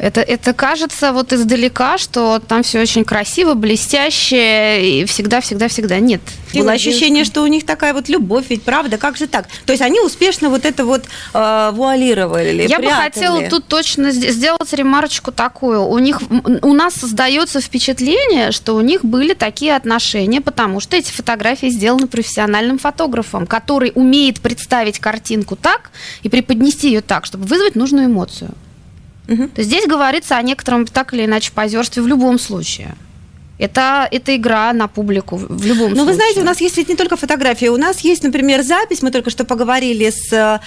Это, 0.00 0.22
это 0.22 0.54
кажется 0.54 1.12
вот 1.12 1.34
издалека, 1.34 1.98
что 1.98 2.38
там 2.38 2.62
все 2.62 2.80
очень 2.80 3.04
красиво, 3.04 3.52
блестяще, 3.52 4.82
и 4.82 5.04
всегда-всегда-всегда 5.04 5.98
нет. 6.00 6.22
Было 6.54 6.72
ощущение, 6.72 7.24
что 7.24 7.42
у 7.42 7.46
них 7.46 7.66
такая 7.66 7.92
вот 7.92 8.08
любовь, 8.08 8.46
ведь 8.48 8.62
правда, 8.62 8.96
как 8.96 9.18
же 9.18 9.26
так? 9.26 9.46
То 9.66 9.72
есть 9.74 9.82
они 9.82 10.00
успешно 10.00 10.48
вот 10.48 10.64
это 10.64 10.86
вот 10.86 11.04
э, 11.34 11.70
вуалировали, 11.74 12.66
Я 12.66 12.78
прятали. 12.78 12.86
бы 12.86 12.90
хотела 12.92 13.48
тут 13.50 13.66
точно 13.66 14.10
сделать 14.10 14.72
ремарочку 14.72 15.32
такую. 15.32 15.82
У 15.84 15.98
них, 15.98 16.18
у 16.62 16.72
нас 16.72 16.94
создается 16.94 17.60
впечатление, 17.60 18.52
что 18.52 18.76
у 18.76 18.80
них 18.80 19.04
были 19.04 19.34
такие 19.34 19.76
отношения, 19.76 20.40
потому 20.40 20.80
что 20.80 20.96
эти 20.96 21.10
фотографии 21.12 21.68
сделаны 21.68 22.06
профессиональным 22.06 22.78
фотографом, 22.78 23.46
который 23.46 23.92
умеет 23.94 24.40
представить 24.40 24.98
картинку 24.98 25.56
так 25.56 25.90
и 26.22 26.30
преподнести 26.30 26.88
ее 26.88 27.02
так, 27.02 27.26
чтобы 27.26 27.44
вызвать 27.44 27.74
нужную 27.74 28.06
эмоцию. 28.06 28.54
Угу. 29.30 29.48
То 29.48 29.60
есть 29.60 29.70
здесь 29.70 29.86
говорится 29.86 30.36
о 30.36 30.42
некотором 30.42 30.86
так 30.86 31.14
или 31.14 31.24
иначе 31.24 31.52
позерстве 31.52 32.02
в 32.02 32.08
любом 32.08 32.38
случае. 32.38 32.94
Это, 33.60 34.08
это 34.10 34.34
игра 34.34 34.72
на 34.72 34.88
публику 34.88 35.36
в 35.36 35.66
любом 35.66 35.90
Но 35.90 35.96
случае. 35.96 35.96
Но 35.96 36.04
вы 36.04 36.14
знаете, 36.14 36.40
у 36.40 36.44
нас 36.44 36.60
есть 36.62 36.78
ведь 36.78 36.88
не 36.88 36.96
только 36.96 37.16
фотографии, 37.16 37.66
у 37.66 37.76
нас 37.76 38.00
есть, 38.00 38.22
например, 38.22 38.62
запись, 38.62 39.02
мы 39.02 39.10
только 39.10 39.28
что 39.28 39.44
поговорили 39.44 40.10
с 40.10 40.60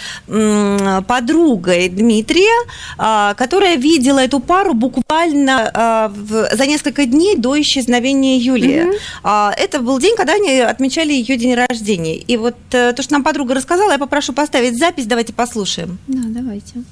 подругой 1.07 1.89
Дмитрия, 1.89 2.67
а, 2.97 3.33
которая 3.33 3.77
видела 3.77 4.19
эту 4.19 4.39
пару 4.39 4.75
буквально 4.75 5.71
а, 5.73 6.13
за 6.51 6.67
несколько 6.67 7.05
дней 7.05 7.35
до 7.35 7.59
исчезновения 7.59 8.37
Юлии. 8.37 8.93
Mm-hmm. 9.23 9.53
Это 9.57 9.79
был 9.79 9.97
день, 9.99 10.15
когда 10.15 10.33
они 10.33 10.59
отмечали 10.59 11.13
ее 11.13 11.35
день 11.35 11.55
рождения. 11.55 12.17
И 12.17 12.37
вот 12.37 12.55
э, 12.71 12.93
то, 12.93 13.01
что 13.01 13.13
нам 13.13 13.23
подруга 13.23 13.55
рассказала, 13.55 13.91
я 13.91 13.97
попрошу 13.97 14.33
поставить 14.33 14.77
запись, 14.77 15.07
давайте 15.07 15.33
послушаем. 15.33 15.97
Да, 16.07 16.21
давайте. 16.27 16.83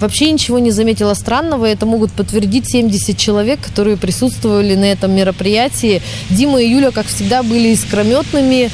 Вообще 0.00 0.30
ничего 0.30 0.58
не 0.58 0.70
заметила 0.70 1.14
странного. 1.14 1.66
Это 1.66 1.86
могут 1.86 2.12
подтвердить 2.12 2.70
70 2.70 3.16
человек, 3.16 3.60
которые 3.60 3.96
присутствовали 3.96 4.74
на 4.74 4.84
этом 4.84 5.12
мероприятии. 5.12 6.02
Дима 6.30 6.62
и 6.62 6.68
Юля, 6.68 6.90
как 6.90 7.06
всегда, 7.06 7.42
были 7.42 7.68
искрометными. 7.68 8.70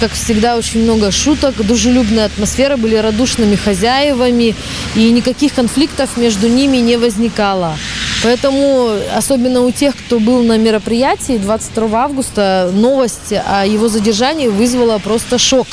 Как 0.00 0.12
всегда, 0.12 0.56
очень 0.56 0.84
много 0.84 1.10
шуток, 1.10 1.56
дружелюбная 1.56 2.26
атмосфера, 2.26 2.76
были 2.76 2.94
радушными 2.96 3.56
хозяевами. 3.56 4.54
И 4.94 5.10
никаких 5.10 5.54
конфликтов 5.54 6.16
между 6.16 6.48
ними 6.48 6.76
не 6.76 6.96
возникало. 6.96 7.76
Поэтому, 8.22 8.90
особенно 9.14 9.62
у 9.62 9.70
тех, 9.70 9.96
кто 9.96 10.18
был 10.18 10.42
на 10.42 10.58
мероприятии 10.58 11.38
22 11.38 12.04
августа, 12.04 12.70
новость 12.72 13.32
о 13.32 13.64
его 13.64 13.88
задержании 13.88 14.48
вызвала 14.48 14.98
просто 14.98 15.38
шок 15.38 15.66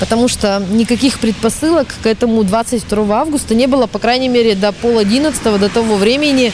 потому 0.00 0.28
что 0.28 0.62
никаких 0.70 1.18
предпосылок 1.18 1.88
к 2.02 2.06
этому 2.06 2.44
22 2.44 3.20
августа 3.20 3.54
не 3.54 3.66
было, 3.66 3.86
по 3.86 3.98
крайней 3.98 4.28
мере, 4.28 4.54
до 4.54 4.72
пол 4.72 4.98
одиннадцатого, 4.98 5.58
до 5.58 5.68
того 5.68 5.96
времени, 5.96 6.52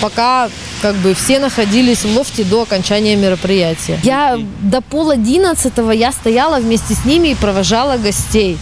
пока 0.00 0.48
как 0.82 0.94
бы 0.96 1.14
все 1.14 1.38
находились 1.38 2.04
в 2.04 2.16
лофте 2.16 2.44
до 2.44 2.62
окончания 2.62 3.16
мероприятия. 3.16 3.98
Я 4.02 4.38
до 4.60 4.80
пол 4.80 5.10
одиннадцатого 5.10 5.90
я 5.92 6.12
стояла 6.12 6.58
вместе 6.58 6.94
с 6.94 7.04
ними 7.04 7.28
и 7.28 7.34
провожала 7.34 7.96
гостей. 7.96 8.58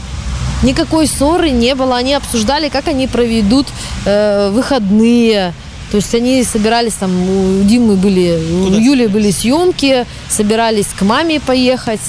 Никакой 0.62 1.08
ссоры 1.08 1.50
не 1.50 1.74
было, 1.74 1.96
они 1.96 2.14
обсуждали, 2.14 2.68
как 2.68 2.86
они 2.86 3.08
проведут 3.08 3.66
э, 4.04 4.50
выходные. 4.52 5.52
То 5.90 5.96
есть 5.96 6.14
они 6.14 6.42
собирались 6.44 6.94
там, 6.94 7.10
у 7.10 7.64
Димы 7.64 7.96
были, 7.96 8.40
Куда? 8.64 8.76
у 8.76 8.80
Юли 8.80 9.08
были 9.08 9.30
съемки, 9.30 10.06
собирались 10.28 10.86
к 10.86 11.02
маме 11.02 11.40
поехать. 11.40 12.00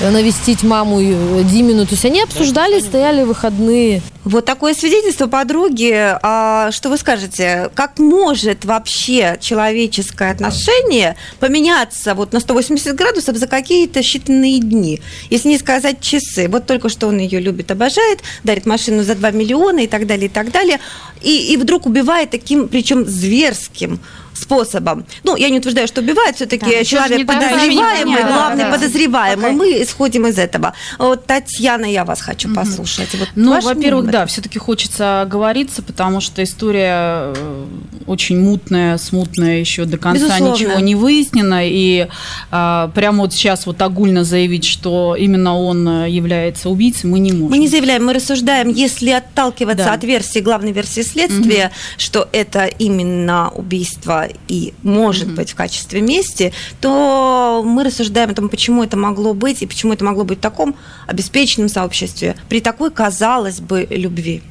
Э, 0.00 0.10
навестить 0.10 0.62
маму 0.62 1.00
э, 1.00 1.44
Димину. 1.44 1.86
То 1.86 1.92
есть 1.92 2.04
они 2.04 2.22
обсуждали, 2.22 2.80
стояли 2.80 3.22
выходные. 3.22 4.02
Вот 4.24 4.44
такое 4.44 4.74
свидетельство 4.74 5.26
подруги. 5.26 5.92
А, 6.22 6.70
что 6.72 6.90
вы 6.90 6.98
скажете? 6.98 7.70
Как 7.74 7.98
может 7.98 8.64
вообще 8.64 9.38
человеческое 9.40 10.32
отношение 10.32 11.16
поменяться 11.38 12.14
вот 12.14 12.32
на 12.32 12.40
180 12.40 12.94
градусов 12.94 13.36
за 13.36 13.46
какие-то 13.46 14.00
считанные 14.00 14.58
дни? 14.58 15.00
Если 15.30 15.48
не 15.48 15.58
сказать 15.58 16.00
часы. 16.00 16.48
Вот 16.48 16.66
только 16.66 16.88
что 16.88 17.08
он 17.08 17.18
ее 17.18 17.40
любит, 17.40 17.70
обожает, 17.70 18.20
дарит 18.44 18.66
машину 18.66 19.02
за 19.02 19.14
2 19.14 19.30
миллиона 19.30 19.80
и 19.80 19.86
так 19.86 20.06
далее, 20.06 20.26
и 20.26 20.30
так 20.30 20.52
далее. 20.52 20.80
И, 21.22 21.52
и 21.52 21.56
вдруг 21.56 21.86
убивает 21.86 22.30
таким, 22.30 22.68
причем 22.68 23.06
зверским 23.06 24.00
способом. 24.40 25.06
Ну, 25.24 25.36
я 25.36 25.50
не 25.50 25.58
утверждаю, 25.58 25.86
что 25.86 26.00
убивает, 26.00 26.36
все-таки 26.36 26.66
Да, 26.78 26.84
человек 26.84 27.26
подозреваемый, 27.26 28.24
главный 28.24 28.64
да. 28.64 28.70
подозреваемый. 28.72 29.52
Мы 29.52 29.82
исходим 29.82 30.26
из 30.26 30.38
этого. 30.38 30.72
Вот, 30.98 31.26
Татьяна, 31.26 31.84
я 31.84 32.04
вас 32.04 32.20
хочу 32.20 32.52
послушать. 32.54 33.08
Вот 33.14 33.28
Ну, 33.36 33.60
во-первых, 33.60 34.10
да, 34.10 34.26
все-таки 34.26 34.58
хочется 34.58 35.22
оговориться, 35.22 35.82
потому 35.82 36.20
что 36.20 36.42
история 36.42 37.32
э, 37.34 37.64
очень 38.06 38.40
мутная, 38.40 38.98
смутная, 38.98 39.58
еще 39.60 39.84
до 39.84 39.98
конца 39.98 40.24
Безусловно. 40.24 40.54
ничего 40.54 40.80
не 40.80 40.94
выяснено. 40.94 41.60
И 41.66 42.08
а, 42.50 42.88
прямо 42.94 43.22
вот 43.22 43.32
сейчас 43.32 43.66
вот 43.66 43.80
огульно 43.82 44.24
заявить, 44.24 44.64
что 44.64 45.16
именно 45.18 45.58
он 45.58 45.86
э, 45.88 46.10
является 46.10 46.68
убийцей, 46.70 47.08
мы 47.10 47.18
не 47.18 47.32
можем. 47.32 47.50
Мы 47.50 47.58
не 47.58 47.68
заявляем, 47.68 48.04
мы 48.06 48.12
рассуждаем, 48.14 48.68
если 48.68 49.10
отталкиваться 49.10 49.84
Да. 49.86 49.94
от 49.94 50.04
версии, 50.04 50.40
главной 50.40 50.72
версии 50.72 51.02
следствия, 51.02 51.70
что 51.96 52.28
это 52.32 52.64
именно 52.66 53.50
убийство 53.54 54.26
и 54.48 54.74
может 54.82 55.32
быть 55.32 55.52
в 55.52 55.54
качестве 55.54 56.00
мести, 56.00 56.52
то 56.80 57.62
мы 57.64 57.84
рассуждаем 57.84 58.30
о 58.30 58.34
том, 58.34 58.48
почему 58.48 58.82
это 58.82 58.96
могло 58.96 59.34
быть 59.34 59.62
и 59.62 59.66
почему 59.66 59.92
это 59.92 60.04
могло 60.04 60.24
быть 60.24 60.38
в 60.38 60.42
таком 60.42 60.76
обеспеченном 61.06 61.68
сообществе, 61.68 62.36
при 62.48 62.60
такой, 62.60 62.90
казалось 62.90 63.60
бы, 63.60 63.86
любви. 63.90 64.42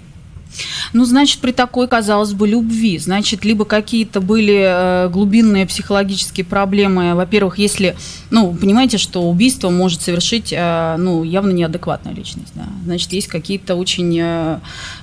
Ну, 0.93 1.05
значит, 1.05 1.39
при 1.39 1.51
такой, 1.51 1.87
казалось 1.87 2.33
бы, 2.33 2.47
любви, 2.47 2.97
значит, 2.97 3.45
либо 3.45 3.65
какие-то 3.65 4.19
были 4.21 5.05
э, 5.05 5.09
глубинные 5.09 5.65
психологические 5.65 6.45
проблемы. 6.45 7.15
Во-первых, 7.15 7.57
если, 7.59 7.95
ну, 8.31 8.53
понимаете, 8.53 8.97
что 8.97 9.23
убийство 9.29 9.69
может 9.69 10.01
совершить, 10.01 10.51
э, 10.51 10.95
ну, 10.97 11.23
явно 11.23 11.51
неадекватная 11.51 12.13
личность, 12.13 12.51
да. 12.55 12.63
Значит, 12.85 13.13
есть 13.13 13.27
какие-то 13.27 13.75
очень 13.75 14.17
э, 14.19 14.59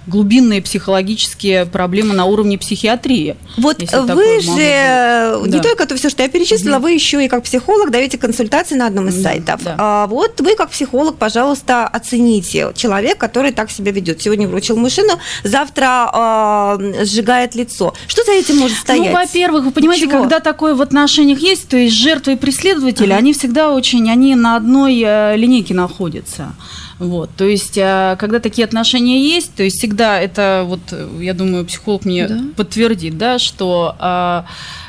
глубинные 0.06 0.60
психологические 0.62 1.66
проблемы 1.66 2.14
на 2.14 2.24
уровне 2.24 2.58
психиатрии. 2.58 3.36
Вот 3.56 3.78
вы 3.80 4.40
же 4.40 4.50
быть. 4.52 5.52
не 5.52 5.58
Да. 5.58 5.62
только 5.62 5.86
то 5.86 5.96
все, 5.96 6.10
что 6.10 6.22
я 6.22 6.28
перечислила, 6.28 6.78
вы 6.78 6.92
еще 6.92 7.24
и 7.24 7.28
как 7.28 7.44
психолог 7.44 7.90
даете 7.90 8.18
консультации 8.18 8.74
на 8.74 8.86
одном 8.86 9.08
из 9.08 9.16
Да, 9.16 9.22
сайтов. 9.30 9.62
да. 9.64 9.74
А 9.78 10.06
вот 10.06 10.40
вы 10.40 10.54
как 10.56 10.70
психолог, 10.70 11.16
пожалуйста, 11.16 11.86
оцените 11.86 12.72
человек, 12.74 13.18
который 13.18 13.52
так 13.52 13.70
себя 13.70 13.92
ведет. 13.92 14.20
Сегодня 14.22 14.48
вручил 14.48 14.76
машину, 14.76 15.18
завтра 15.42 16.78
э, 16.80 17.04
сжигает 17.04 17.54
лицо. 17.54 17.94
Что 18.06 18.24
за 18.24 18.32
этим 18.32 18.58
может 18.58 18.78
стоять? 18.78 19.12
Ну, 19.12 19.12
во-первых, 19.12 19.64
вы 19.64 19.70
понимаете, 19.70 20.06
Чего? 20.06 20.20
когда 20.20 20.40
такое 20.40 20.74
в 20.74 20.82
отношениях 20.82 21.38
есть, 21.38 21.68
то 21.68 21.76
есть 21.76 21.94
жертвы 21.96 22.34
и 22.34 22.36
преследователи, 22.36 23.12
они 23.12 23.32
всегда 23.32 23.72
очень, 23.72 24.10
они 24.10 24.34
на 24.34 24.56
одной 24.56 25.02
э, 25.04 25.36
линейке 25.36 25.74
находятся. 25.74 26.54
Вот, 26.98 27.30
то 27.36 27.44
есть, 27.44 27.76
э, 27.76 28.16
когда 28.18 28.40
такие 28.40 28.64
отношения 28.64 29.20
есть, 29.20 29.54
то 29.54 29.62
есть 29.62 29.78
всегда 29.78 30.18
это, 30.18 30.64
вот, 30.66 30.80
э, 30.92 31.08
я 31.20 31.34
думаю, 31.34 31.66
психолог 31.66 32.06
мне 32.06 32.28
подтвердит, 32.56 33.18
да, 33.18 33.38
что 33.38 33.94
э, 34.00 34.42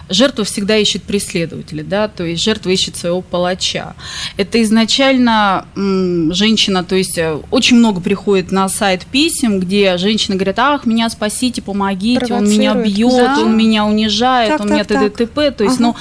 жертва 0.10 0.44
всегда 0.46 0.78
ищет 0.78 1.04
преследователя, 1.04 1.84
да, 1.84 2.08
то 2.08 2.24
есть 2.24 2.44
жертва 2.44 2.70
ищет 2.70 2.96
своего 2.96 3.22
палача. 3.22 3.96
Это 4.38 4.62
изначально 4.64 5.66
женщина, 5.76 6.84
то 6.84 6.96
есть 6.96 7.18
э, 7.18 7.40
очень 7.52 7.78
много 7.78 8.02
приходит 8.02 8.52
на 8.52 8.70
сайт 8.70 9.06
писем, 9.06 9.60
где 9.60 9.98
женщины 9.98 10.36
говорят, 10.36 10.60
ах, 10.60 10.86
меня 10.86 11.10
спасите, 11.10 11.62
помогите, 11.62 12.34
он 12.34 12.50
меня 12.50 12.74
бьет, 12.74 13.12
Да. 13.12 13.40
он 13.42 13.58
меня 13.58 13.86
унижает, 13.86 14.50
Так, 14.50 14.62
он 14.62 14.68
меня 14.72 14.84
так, 14.84 15.00
так. 15.02 15.14
т.д. 15.16 15.26
т.п. 15.26 15.52
То 15.52 15.64
есть, 15.64 15.76
Ага. 15.78 15.84
ну, 15.84 15.96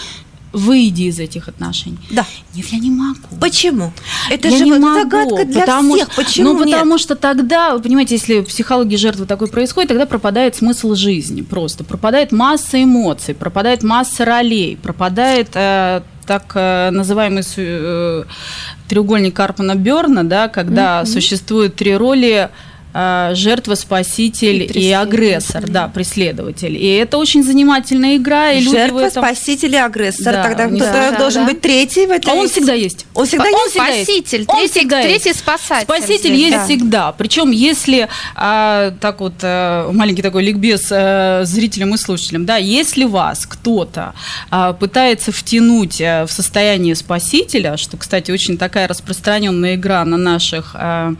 выйди 0.52 1.02
из 1.02 1.18
этих 1.18 1.48
отношений. 1.48 1.98
Да. 2.10 2.24
Нет, 2.54 2.66
я 2.68 2.78
не 2.78 2.90
могу. 2.90 3.36
Почему? 3.40 3.92
Это 4.30 4.48
я 4.48 4.56
же 4.58 4.64
не 4.64 4.72
вот 4.72 4.80
могу, 4.80 5.00
загадка 5.00 5.44
для 5.44 5.60
потому 5.60 5.94
всех. 5.96 6.12
что- 6.12 6.22
Почему 6.22 6.52
Ну, 6.54 6.64
нет? 6.64 6.74
потому 6.76 6.98
что 6.98 7.14
тогда, 7.14 7.74
вы 7.74 7.82
понимаете, 7.82 8.14
если 8.14 8.40
в 8.40 8.46
психологии 8.46 8.96
жертвы 8.96 9.26
такое 9.26 9.48
происходит, 9.48 9.88
тогда 9.88 10.06
пропадает 10.06 10.56
смысл 10.56 10.94
жизни 10.94 11.42
просто. 11.42 11.84
Пропадает 11.84 12.32
масса 12.32 12.82
эмоций, 12.82 13.34
пропадает 13.34 13.82
масса 13.82 14.24
ролей, 14.24 14.78
пропадает 14.82 15.50
э, 15.54 16.00
так 16.26 16.52
э, 16.54 16.90
называемый 16.90 17.42
э, 17.56 18.24
треугольник 18.88 19.34
Карпана 19.34 19.74
Берна, 19.74 20.24
да, 20.24 20.48
когда 20.48 21.04
существует 21.04 21.76
три 21.76 21.96
роли 21.96 22.50
жертва, 23.34 23.74
спаситель 23.74 24.62
и, 24.62 24.66
преследователь. 24.68 24.94
агрессор, 24.94 25.64
да, 25.68 25.88
преследователь. 25.88 26.76
И 26.76 26.94
это 26.94 27.18
очень 27.18 27.42
занимательная 27.42 28.16
игра, 28.16 28.52
и 28.52 28.60
Жертва, 28.60 29.00
этом... 29.00 29.22
спаситель 29.22 29.74
и 29.74 29.78
агрессор. 29.78 30.32
Да, 30.34 30.42
Тогда 30.42 30.66
кто 30.68 30.76
знаю. 30.76 31.18
должен 31.18 31.44
Да. 31.46 31.52
быть 31.52 31.60
третий 31.60 32.06
в 32.06 32.10
этой 32.10 32.30
А 32.30 32.34
он 32.34 32.48
всегда 32.48 32.72
есть. 32.72 33.06
Он 33.14 33.26
всегда 33.26 33.44
Он 33.44 33.50
есть? 33.52 33.70
всегда 33.70 33.88
есть. 33.88 34.04
Спаситель, 34.04 34.44
Он 34.48 34.56
третий, 34.58 34.78
всегда 34.78 35.00
есть. 35.00 35.22
третий 35.24 35.38
спасатель. 35.38 35.84
Спаситель 35.84 36.30
здесь, 36.34 36.40
есть 36.40 36.56
да. 36.56 36.64
всегда. 36.64 37.12
Причем, 37.12 37.50
если 37.50 38.08
а, 38.34 38.92
так 39.00 39.20
вот 39.20 39.34
а, 39.42 39.90
маленький 39.92 40.22
такой 40.22 40.42
ликбез 40.44 40.88
а, 40.90 41.42
зрителям 41.44 41.94
и 41.94 41.98
слушателям, 41.98 42.46
да, 42.46 42.56
если 42.56 43.04
вас 43.04 43.46
кто-то 43.46 44.14
а, 44.50 44.72
пытается 44.72 45.32
втянуть 45.32 46.00
а, 46.00 46.26
в 46.26 46.32
состояние 46.32 46.94
спасителя, 46.94 47.76
что, 47.76 47.96
кстати, 47.96 48.30
очень 48.30 48.58
такая 48.58 48.88
распространенная 48.88 49.74
игра 49.74 50.04
на 50.04 50.16
наших 50.16 50.72
а, 50.74 51.14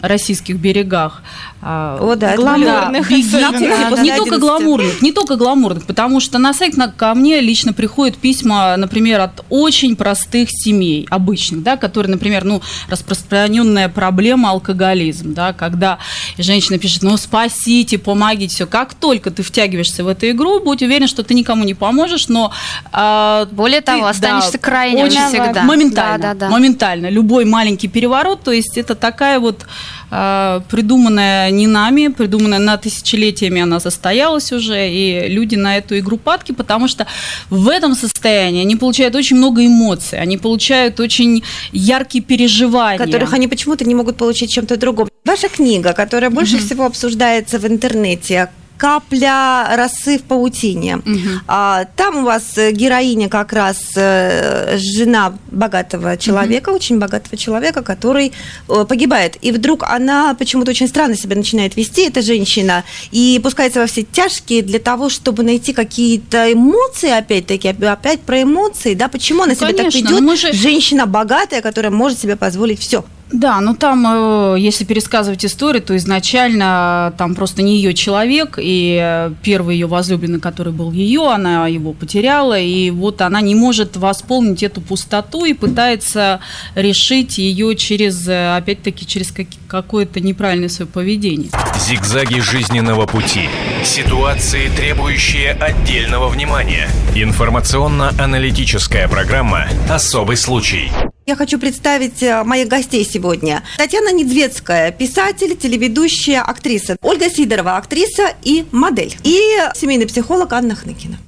российских 0.00 0.58
берегах. 0.58 1.22
А, 1.62 1.98
О, 2.00 2.14
да, 2.16 2.36
гламурных, 2.36 3.08
были 3.08 3.22
бегите. 3.22 3.88
после 3.90 4.02
не 4.02 4.16
только 4.16 4.34
11. 4.36 4.40
гламурных, 4.40 5.02
не 5.02 5.12
только 5.12 5.36
гламурных, 5.36 5.84
потому 5.84 6.20
что 6.20 6.38
на 6.38 6.54
сайт 6.54 6.76
на- 6.76 6.88
ко 6.88 7.14
мне 7.14 7.40
лично 7.40 7.72
приходят 7.72 8.16
письма, 8.16 8.76
например, 8.78 9.20
от 9.20 9.44
очень 9.50 9.94
простых 9.96 10.48
семей, 10.50 11.06
обычных, 11.10 11.62
да, 11.62 11.76
которые, 11.76 12.10
например, 12.10 12.44
ну, 12.44 12.62
распространенная 12.88 13.88
проблема 13.88 14.50
алкоголизм, 14.50 15.34
да, 15.34 15.52
когда 15.52 15.98
женщина 16.38 16.78
пишет, 16.78 17.02
ну, 17.02 17.16
спасите, 17.16 17.98
помогите, 17.98 18.54
все. 18.54 18.66
Как 18.66 18.94
только 18.94 19.30
ты 19.30 19.42
втягиваешься 19.42 20.04
в 20.04 20.08
эту 20.08 20.30
игру, 20.30 20.60
будь 20.60 20.82
уверен, 20.82 21.08
что 21.08 21.22
ты 21.22 21.34
никому 21.34 21.64
не 21.64 21.74
поможешь, 21.74 22.28
но... 22.28 22.52
а, 22.92 23.46
Более 23.52 23.80
ты, 23.80 23.86
того, 23.86 24.02
да, 24.04 24.08
останешься 24.10 24.58
крайним 24.58 25.04
очень 25.04 25.26
всегда. 25.28 25.62
Моментально, 25.62 26.18
Да, 26.18 26.34
да, 26.34 26.40
да. 26.46 26.48
моментально. 26.50 27.08
Любой 27.10 27.44
маленький 27.44 27.88
переворот, 27.88 28.42
то 28.42 28.50
есть 28.52 28.78
это 28.78 28.94
такая 28.94 29.38
вот 29.40 29.66
придуманная 30.10 31.50
не 31.50 31.66
нами, 31.66 32.08
придуманная 32.08 32.58
на 32.58 32.76
тысячелетиями 32.76 33.62
она 33.62 33.80
состоялась 33.80 34.52
уже, 34.52 34.90
и 34.90 35.28
люди 35.28 35.54
на 35.56 35.76
эту 35.76 35.98
игру 35.98 36.16
падки, 36.16 36.52
потому 36.52 36.88
что 36.88 37.06
в 37.48 37.68
этом 37.68 37.94
состоянии 37.94 38.62
они 38.62 38.76
получают 38.76 39.14
очень 39.14 39.36
много 39.36 39.64
эмоций, 39.64 40.20
они 40.20 40.36
получают 40.36 41.00
очень 41.00 41.42
яркие 41.72 42.24
переживания. 42.24 42.98
которых 42.98 43.32
они 43.32 43.48
почему-то 43.48 43.84
не 43.84 43.94
могут 43.94 44.16
получить 44.16 44.50
чем-то 44.50 44.76
другом. 44.76 45.08
Ваша 45.24 45.48
книга, 45.48 45.92
которая 45.92 46.30
больше 46.30 46.58
всего 46.58 46.86
обсуждается 46.86 47.58
в 47.58 47.66
интернете, 47.66 48.50
капля 48.80 49.76
росы 49.76 50.18
в 50.18 50.22
паутине. 50.22 51.02
А, 51.46 51.84
там 51.96 52.16
у 52.18 52.22
вас 52.22 52.56
э, 52.56 52.72
героиня 52.72 53.28
как 53.28 53.52
раз 53.52 53.76
э, 53.94 54.78
жена 54.78 55.34
богатого 55.50 56.16
человека, 56.16 56.70
очень 56.70 56.98
богатого 56.98 57.36
человека, 57.36 57.82
который 57.82 58.32
э, 58.68 58.84
погибает. 58.88 59.36
И 59.42 59.52
вдруг 59.52 59.82
она 59.82 60.34
почему-то 60.34 60.70
очень 60.70 60.88
странно 60.88 61.14
себя 61.16 61.36
начинает 61.36 61.76
вести, 61.76 62.06
эта 62.08 62.22
женщина, 62.22 62.84
и 63.12 63.38
пускается 63.42 63.80
во 63.80 63.86
все 63.86 64.02
тяжкие 64.02 64.62
для 64.62 64.78
того, 64.78 65.10
чтобы 65.10 65.42
найти 65.42 65.74
какие-то 65.74 66.50
эмоции, 66.50 67.10
опять-таки, 67.10 67.68
опять 67.84 68.20
про 68.22 68.42
эмоции, 68.42 68.94
да, 68.94 69.08
почему 69.08 69.42
она 69.42 69.52
Ну, 69.52 69.56
себя 69.58 69.68
так 69.68 69.76
конечно, 69.76 69.98
ведет? 69.98 70.10
но 70.10 70.20
мы 70.20 70.36
же- 70.36 70.52
Женщина 70.54 71.06
богатая, 71.06 71.60
которая 71.60 71.92
может 71.92 72.18
себе 72.18 72.36
позволить 72.36 72.80
все. 72.80 73.04
Да, 73.32 73.60
ну 73.60 73.74
там, 73.74 74.54
э, 74.54 74.58
если 74.58 74.84
пересказывать 74.84 75.44
историю, 75.44 75.82
то 75.82 75.96
изначально 75.96 77.10
э, 77.12 77.18
там 77.18 77.34
просто 77.34 77.62
не 77.62 77.76
ее 77.76 77.94
человек, 77.94 78.58
и 78.60 78.98
э, 79.00 79.32
первый 79.42 79.76
ее 79.76 79.86
возлюбленный, 79.86 80.40
который 80.40 80.72
был 80.72 80.90
ее, 80.90 81.28
она 81.30 81.68
его 81.68 81.92
потеряла, 81.92 82.58
и 82.58 82.90
вот 82.90 83.20
она 83.20 83.40
не 83.40 83.54
может 83.54 83.96
восполнить 83.96 84.62
эту 84.62 84.80
пустоту 84.80 85.44
и 85.44 85.52
пытается 85.52 86.40
решить 86.74 87.38
ее 87.38 87.76
через, 87.76 88.26
опять-таки, 88.28 89.06
через 89.06 89.30
как- 89.30 89.46
какое-то 89.68 90.20
неправильное 90.20 90.68
свое 90.68 90.90
поведение. 90.90 91.50
Зигзаги 91.78 92.40
жизненного 92.40 93.06
пути. 93.06 93.48
Ситуации, 93.84 94.68
требующие 94.76 95.52
отдельного 95.52 96.28
внимания. 96.28 96.88
Информационно-аналитическая 97.14 99.06
программа 99.08 99.66
«Особый 99.88 100.36
случай». 100.36 100.90
Я 101.30 101.36
хочу 101.36 101.60
представить 101.60 102.24
э, 102.24 102.42
моих 102.42 102.66
гостей 102.66 103.04
сегодня. 103.04 103.62
Татьяна 103.76 104.10
Недзветская, 104.12 104.90
писатель, 104.90 105.56
телеведущая, 105.56 106.42
актриса. 106.42 106.96
Ольга 107.02 107.30
Сидорова, 107.30 107.76
актриса 107.76 108.34
и 108.42 108.64
модель. 108.72 109.16
И 109.22 109.38
семейный 109.76 110.08
психолог 110.08 110.52
Анна 110.52 110.74
Хныкина. 110.74 111.18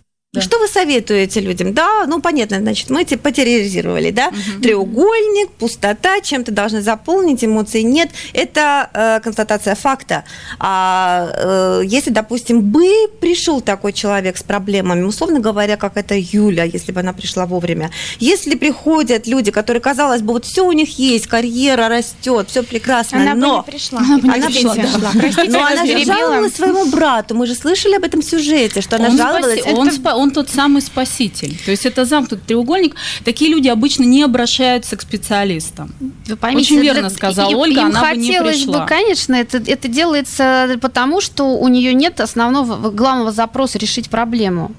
Что 0.41 0.59
вы 0.59 0.67
советуете 0.67 1.41
людям? 1.41 1.75
Да, 1.75 2.07
ну 2.07 2.19
понятно, 2.23 2.59
значит, 2.59 2.89
мы 2.89 3.05
типа 3.05 3.25
потерроризировали, 3.25 4.11
да? 4.11 4.31
Мгм. 4.31 4.62
Треугольник, 4.62 5.51
пустота, 5.51 6.23
чем-то 6.23 6.51
должны 6.53 6.81
заполнить, 6.81 7.45
эмоций 7.45 7.83
нет. 7.83 8.09
Это 8.33 8.89
э, 8.95 9.21
констатация 9.23 9.75
факта. 9.75 10.25
А 10.59 11.29
э, 11.35 11.83
если, 11.85 12.09
допустим, 12.09 12.62
бы 12.62 12.89
пришел 13.21 13.61
такой 13.61 13.93
человек 13.93 14.39
с 14.39 14.43
проблемами, 14.43 15.03
условно 15.03 15.39
говоря, 15.39 15.77
как 15.77 15.99
это 15.99 16.15
Юля, 16.17 16.65
если 16.65 16.93
бы 16.93 17.01
она 17.01 17.12
пришла 17.12 17.45
вовремя, 17.45 17.91
если 18.19 18.55
приходят 18.55 19.27
люди, 19.27 19.51
которые, 19.51 19.83
казалось 19.83 20.23
бы, 20.23 20.33
вот 20.33 20.47
все 20.47 20.65
у 20.65 20.73
них 20.73 20.99
есть, 20.99 21.27
карьера 21.27 21.89
растет, 21.91 22.49
все 22.49 22.62
прекрасно, 22.62 23.21
Она 23.21 23.35
бы 23.35 23.41
но 23.41 23.57
не 23.67 23.71
пришла. 23.71 23.99
Она 23.99 24.17
бы 24.17 24.29
не 24.29 24.35
Она 24.35 24.47
пришла, 24.47 24.75
бы 24.75 24.81
да. 24.81 24.89
пришла. 24.89 25.11
Простите, 25.12 25.51
Но 25.51 25.62
она 25.67 25.85
же 25.85 26.05
жаловалась 26.07 26.55
своему 26.55 26.87
брату. 26.87 27.35
Мы 27.35 27.47
же 27.47 27.55
слышали 27.55 27.97
об 27.97 28.05
этом 28.05 28.23
сюжете, 28.23 28.81
что 28.81 28.97
она 28.97 29.09
он, 29.11 29.19
жаловалась. 29.19 29.61
спаси- 29.61 29.75
он, 29.75 29.89
спа- 29.91 30.22
он 30.22 30.22
тот 30.31 30.49
самый 30.50 30.81
спаситель. 30.83 31.59
То 31.64 31.71
есть 31.73 31.85
это 31.85 32.05
замкнутый 32.05 32.47
треугольник. 32.47 32.95
Такие 33.25 33.50
люди 33.50 33.69
обычно 33.69 34.05
не 34.05 34.23
обращаются 34.23 34.97
к 34.97 35.02
специалистам. 35.02 35.93
Вы 36.26 36.37
поймите, 36.37 36.75
Очень 36.75 36.83
верно 36.83 37.09
для- 37.09 37.11
сказала 37.11 37.50
им- 37.50 37.59
Ольга, 37.59 37.81
им 37.81 37.87
она 37.87 38.00
бы 38.11 38.17
не 38.17 38.26
хотелось 38.29 38.57
пришла. 38.59 38.81
бы, 38.81 38.87
конечно, 38.87 39.35
это, 39.35 39.59
это 39.67 39.88
делается 39.88 40.79
потому, 40.81 41.21
что 41.21 41.45
у 41.59 41.69
нее 41.69 41.93
нет 41.95 42.21
основного, 42.21 42.91
главного 42.91 43.33
запроса 43.33 43.79
решить 43.79 44.09
проблему. 44.09 44.73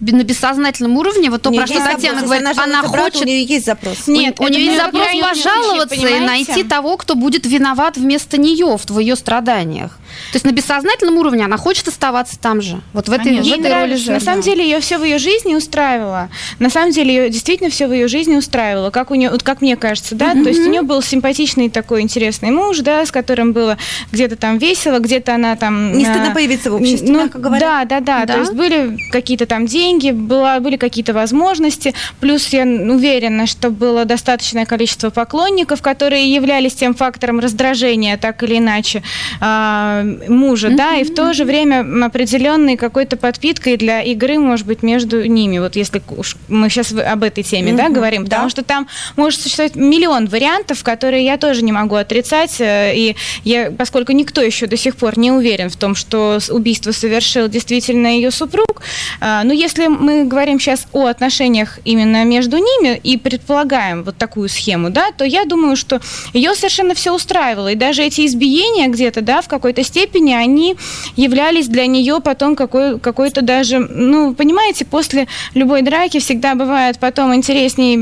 На 0.00 0.22
бессознательном 0.22 0.96
уровне, 0.98 1.30
вот 1.30 1.42
то, 1.42 1.50
про 1.50 1.66
что 1.66 1.78
Татьяна 1.78 2.20
запрос. 2.20 2.22
говорит, 2.24 2.58
она 2.58 2.80
она 2.80 2.82
хочет... 2.82 3.22
у 3.22 3.24
нее 3.24 3.44
есть 3.44 3.64
запрос. 3.64 4.06
Нет, 4.06 4.38
у, 4.38 4.44
у 4.44 4.48
нее 4.48 4.64
есть 4.66 4.76
запрос 4.76 5.06
пожаловаться 5.22 5.94
и 5.94 5.98
понимаете? 6.00 6.26
найти 6.52 6.64
того, 6.64 6.96
кто 6.98 7.14
будет 7.14 7.46
виноват 7.46 7.96
вместо 7.96 8.36
нее 8.36 8.76
в 8.76 8.98
ее 8.98 9.16
страданиях. 9.16 9.96
То 10.32 10.36
есть 10.36 10.44
на 10.44 10.52
бессознательном 10.52 11.16
уровне 11.18 11.44
она 11.44 11.56
хочет 11.56 11.88
оставаться 11.88 12.38
там 12.38 12.60
же. 12.60 12.80
Вот 12.92 13.08
в 13.08 13.12
этой, 13.12 13.40
в 13.40 13.44
Ей 13.44 13.58
этой 13.58 13.72
роли 13.72 13.94
нравится. 13.94 14.12
На 14.12 14.20
самом 14.20 14.40
деле 14.42 14.64
ее 14.64 14.80
все 14.80 14.98
в 14.98 15.04
ее 15.04 15.18
жизни 15.18 15.54
устраивало. 15.54 16.28
На 16.58 16.70
самом 16.70 16.92
деле 16.92 17.14
ее 17.14 17.30
действительно 17.30 17.70
все 17.70 17.86
в 17.86 17.92
ее 17.92 18.08
жизни 18.08 18.36
устраивало, 18.36 18.90
как 18.90 19.10
у 19.10 19.14
нее, 19.14 19.30
вот 19.30 19.42
как 19.42 19.60
мне 19.60 19.76
кажется, 19.76 20.14
да. 20.14 20.32
То 20.32 20.48
есть 20.48 20.60
у 20.60 20.70
нее 20.70 20.82
был 20.82 21.02
симпатичный 21.02 21.68
такой 21.70 22.02
интересный 22.02 22.50
муж, 22.50 22.78
да, 22.78 23.04
с 23.04 23.10
которым 23.10 23.52
было 23.52 23.78
где-то 24.12 24.36
там 24.36 24.58
весело, 24.58 24.98
где-то 24.98 25.34
она 25.34 25.56
там. 25.56 25.96
Не 25.96 26.06
а, 26.06 26.10
стыдно 26.14 26.34
появиться 26.34 26.70
в 26.70 26.74
обществе, 26.74 27.10
ну, 27.10 27.20
мягко 27.20 27.38
говоря. 27.38 27.60
Да, 27.60 27.84
да, 27.84 28.00
да, 28.00 28.26
Да? 28.26 28.34
То 28.34 28.40
есть 28.40 28.52
были 28.52 28.98
какие-то 29.10 29.46
там 29.46 29.66
деньги, 29.66 30.10
была, 30.10 30.60
были 30.60 30.76
какие-то 30.76 31.12
возможности. 31.12 31.94
Плюс 32.20 32.48
я 32.48 32.62
уверена, 32.62 33.46
что 33.46 33.70
было 33.70 34.04
достаточное 34.04 34.66
количество 34.66 35.10
поклонников, 35.10 35.82
которые 35.82 36.32
являлись 36.32 36.74
тем 36.74 36.94
фактором 36.94 37.40
раздражения, 37.40 38.16
так 38.16 38.42
или 38.42 38.58
иначе, 38.58 39.02
а, 39.40 40.03
мужа, 40.04 40.70
да, 40.70 40.96
и 40.96 41.04
в 41.04 41.14
то 41.14 41.32
же 41.32 41.44
время 41.44 41.84
определенной 42.04 42.76
какой-то 42.76 43.16
подпиткой 43.16 43.76
для 43.76 44.02
игры, 44.02 44.38
может 44.38 44.66
быть, 44.66 44.82
между 44.82 45.26
ними. 45.26 45.58
Вот 45.58 45.76
если 45.76 46.02
уж 46.16 46.36
мы 46.48 46.68
сейчас 46.68 46.92
об 46.92 47.22
этой 47.22 47.42
теме, 47.42 47.72
да, 47.72 47.88
говорим, 47.88 48.24
да. 48.24 48.30
потому 48.30 48.50
что 48.50 48.62
там 48.62 48.88
может 49.16 49.40
существовать 49.40 49.74
миллион 49.74 50.26
вариантов, 50.26 50.82
которые 50.82 51.24
я 51.24 51.36
тоже 51.36 51.62
не 51.62 51.72
могу 51.72 51.94
отрицать, 51.96 52.60
э, 52.60 52.92
и 52.94 53.16
я, 53.44 53.70
поскольку 53.70 54.12
никто 54.12 54.42
еще 54.42 54.66
до 54.66 54.76
сих 54.76 54.96
пор 54.96 55.18
не 55.18 55.30
уверен 55.30 55.70
в 55.70 55.76
том, 55.76 55.94
что 55.94 56.38
убийство 56.50 56.92
совершил 56.92 57.48
действительно 57.48 58.08
ее 58.08 58.30
супруг, 58.30 58.82
а, 59.20 59.44
но 59.44 59.52
если 59.52 59.86
мы 59.86 60.24
говорим 60.24 60.60
сейчас 60.60 60.86
о 60.92 61.06
отношениях 61.06 61.78
именно 61.84 62.24
между 62.24 62.58
ними 62.58 63.00
и 63.02 63.16
предполагаем 63.16 64.02
вот 64.02 64.16
такую 64.16 64.48
схему, 64.48 64.90
да, 64.90 65.10
то 65.16 65.24
я 65.24 65.44
думаю, 65.44 65.76
что 65.76 66.00
ее 66.32 66.54
совершенно 66.54 66.94
все 66.94 67.14
устраивало, 67.14 67.72
и 67.72 67.74
даже 67.74 68.02
эти 68.02 68.26
избиения 68.26 68.88
где-то, 68.88 69.20
да, 69.20 69.40
в 69.40 69.48
какой-то 69.48 69.82
степени 69.82 69.93
они 70.00 70.76
являлись 71.16 71.68
для 71.68 71.86
нее 71.86 72.20
потом 72.22 72.56
какой, 72.56 72.98
какой-то 72.98 73.42
даже, 73.42 73.78
ну, 73.78 74.34
понимаете, 74.34 74.84
после 74.84 75.26
любой 75.54 75.82
драки 75.82 76.18
всегда 76.18 76.54
бывает 76.54 76.98
потом 76.98 77.34
интереснее 77.34 77.98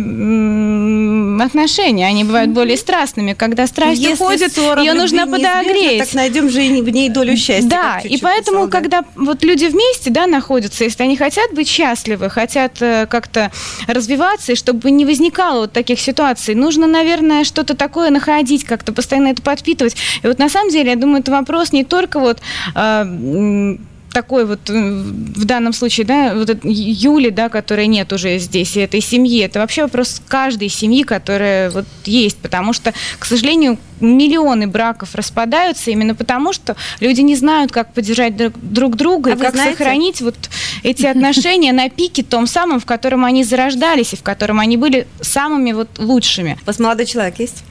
отношения, 1.42 2.06
они 2.06 2.24
бывают 2.24 2.50
более 2.50 2.76
страстными, 2.76 3.32
когда 3.32 3.66
страсть 3.66 4.00
Если 4.00 4.14
уходит, 4.14 4.56
ее 4.56 4.94
нужно 4.94 5.26
подогреть. 5.26 5.98
Так 5.98 6.14
найдем 6.14 6.50
же 6.50 6.64
и 6.64 6.80
в 6.80 6.88
ней 6.88 7.08
долю 7.08 7.36
счастья. 7.36 7.68
Да, 7.68 8.00
и 8.02 8.18
поэтому, 8.18 8.66
да. 8.66 8.70
когда 8.70 9.04
вот 9.16 9.42
люди 9.44 9.66
вместе, 9.66 10.10
да, 10.10 10.26
находятся, 10.26 10.84
если 10.84 11.02
они 11.02 11.16
хотят 11.16 11.52
быть 11.52 11.68
счастливы, 11.68 12.30
хотят 12.30 12.80
э, 12.80 13.06
как-то 13.06 13.50
развиваться, 13.86 14.52
и 14.52 14.54
чтобы 14.54 14.90
не 14.90 15.04
возникало 15.04 15.62
вот 15.62 15.72
таких 15.72 16.00
ситуаций, 16.00 16.54
нужно, 16.54 16.86
наверное, 16.86 17.44
что-то 17.44 17.74
такое 17.74 18.10
находить, 18.10 18.64
как-то 18.64 18.92
постоянно 18.92 19.28
это 19.28 19.42
подпитывать. 19.42 19.96
И 20.22 20.26
вот 20.26 20.38
на 20.38 20.48
самом 20.48 20.70
деле, 20.70 20.90
я 20.90 20.96
думаю, 20.96 21.20
это 21.20 21.32
вопрос 21.32 21.71
не 21.72 21.84
только 21.84 22.18
вот 22.20 22.40
э, 22.74 23.76
такой 24.12 24.44
вот 24.44 24.68
э, 24.70 24.72
в 24.72 25.44
данном 25.44 25.72
случае, 25.72 26.06
да, 26.06 26.34
вот 26.34 26.50
Юли, 26.64 27.30
да, 27.30 27.48
которой 27.48 27.86
нет 27.86 28.12
уже 28.12 28.38
здесь, 28.38 28.76
и 28.76 28.80
этой 28.80 29.00
семьи, 29.00 29.40
это 29.42 29.58
вообще 29.58 29.82
вопрос 29.82 30.20
каждой 30.28 30.68
семьи, 30.68 31.02
которая 31.02 31.70
вот 31.70 31.86
есть, 32.04 32.38
потому 32.38 32.72
что, 32.72 32.92
к 33.18 33.24
сожалению, 33.24 33.78
миллионы 34.00 34.66
браков 34.66 35.14
распадаются 35.14 35.90
именно 35.90 36.14
потому, 36.14 36.52
что 36.52 36.76
люди 37.00 37.20
не 37.20 37.36
знают, 37.36 37.72
как 37.72 37.92
поддержать 37.94 38.36
друг, 38.36 38.52
друг 38.60 38.96
друга 38.96 39.32
А 39.32 39.34
и 39.34 39.38
как 39.38 39.54
знаете- 39.54 39.76
сохранить 39.78 40.20
вот 40.20 40.36
эти 40.82 41.06
отношения 41.06 41.72
на 41.72 41.88
пике 41.88 42.22
том 42.22 42.46
самом, 42.46 42.80
в 42.80 42.86
котором 42.86 43.24
они 43.24 43.44
зарождались 43.44 44.12
и 44.12 44.16
в 44.16 44.22
котором 44.22 44.60
они 44.60 44.76
были 44.76 45.06
самыми 45.20 45.72
вот 45.72 45.98
лучшими. 45.98 46.58
У 46.62 46.66
вас 46.66 46.78
молодой 46.78 47.06
человек 47.06 47.38
есть? 47.38 47.64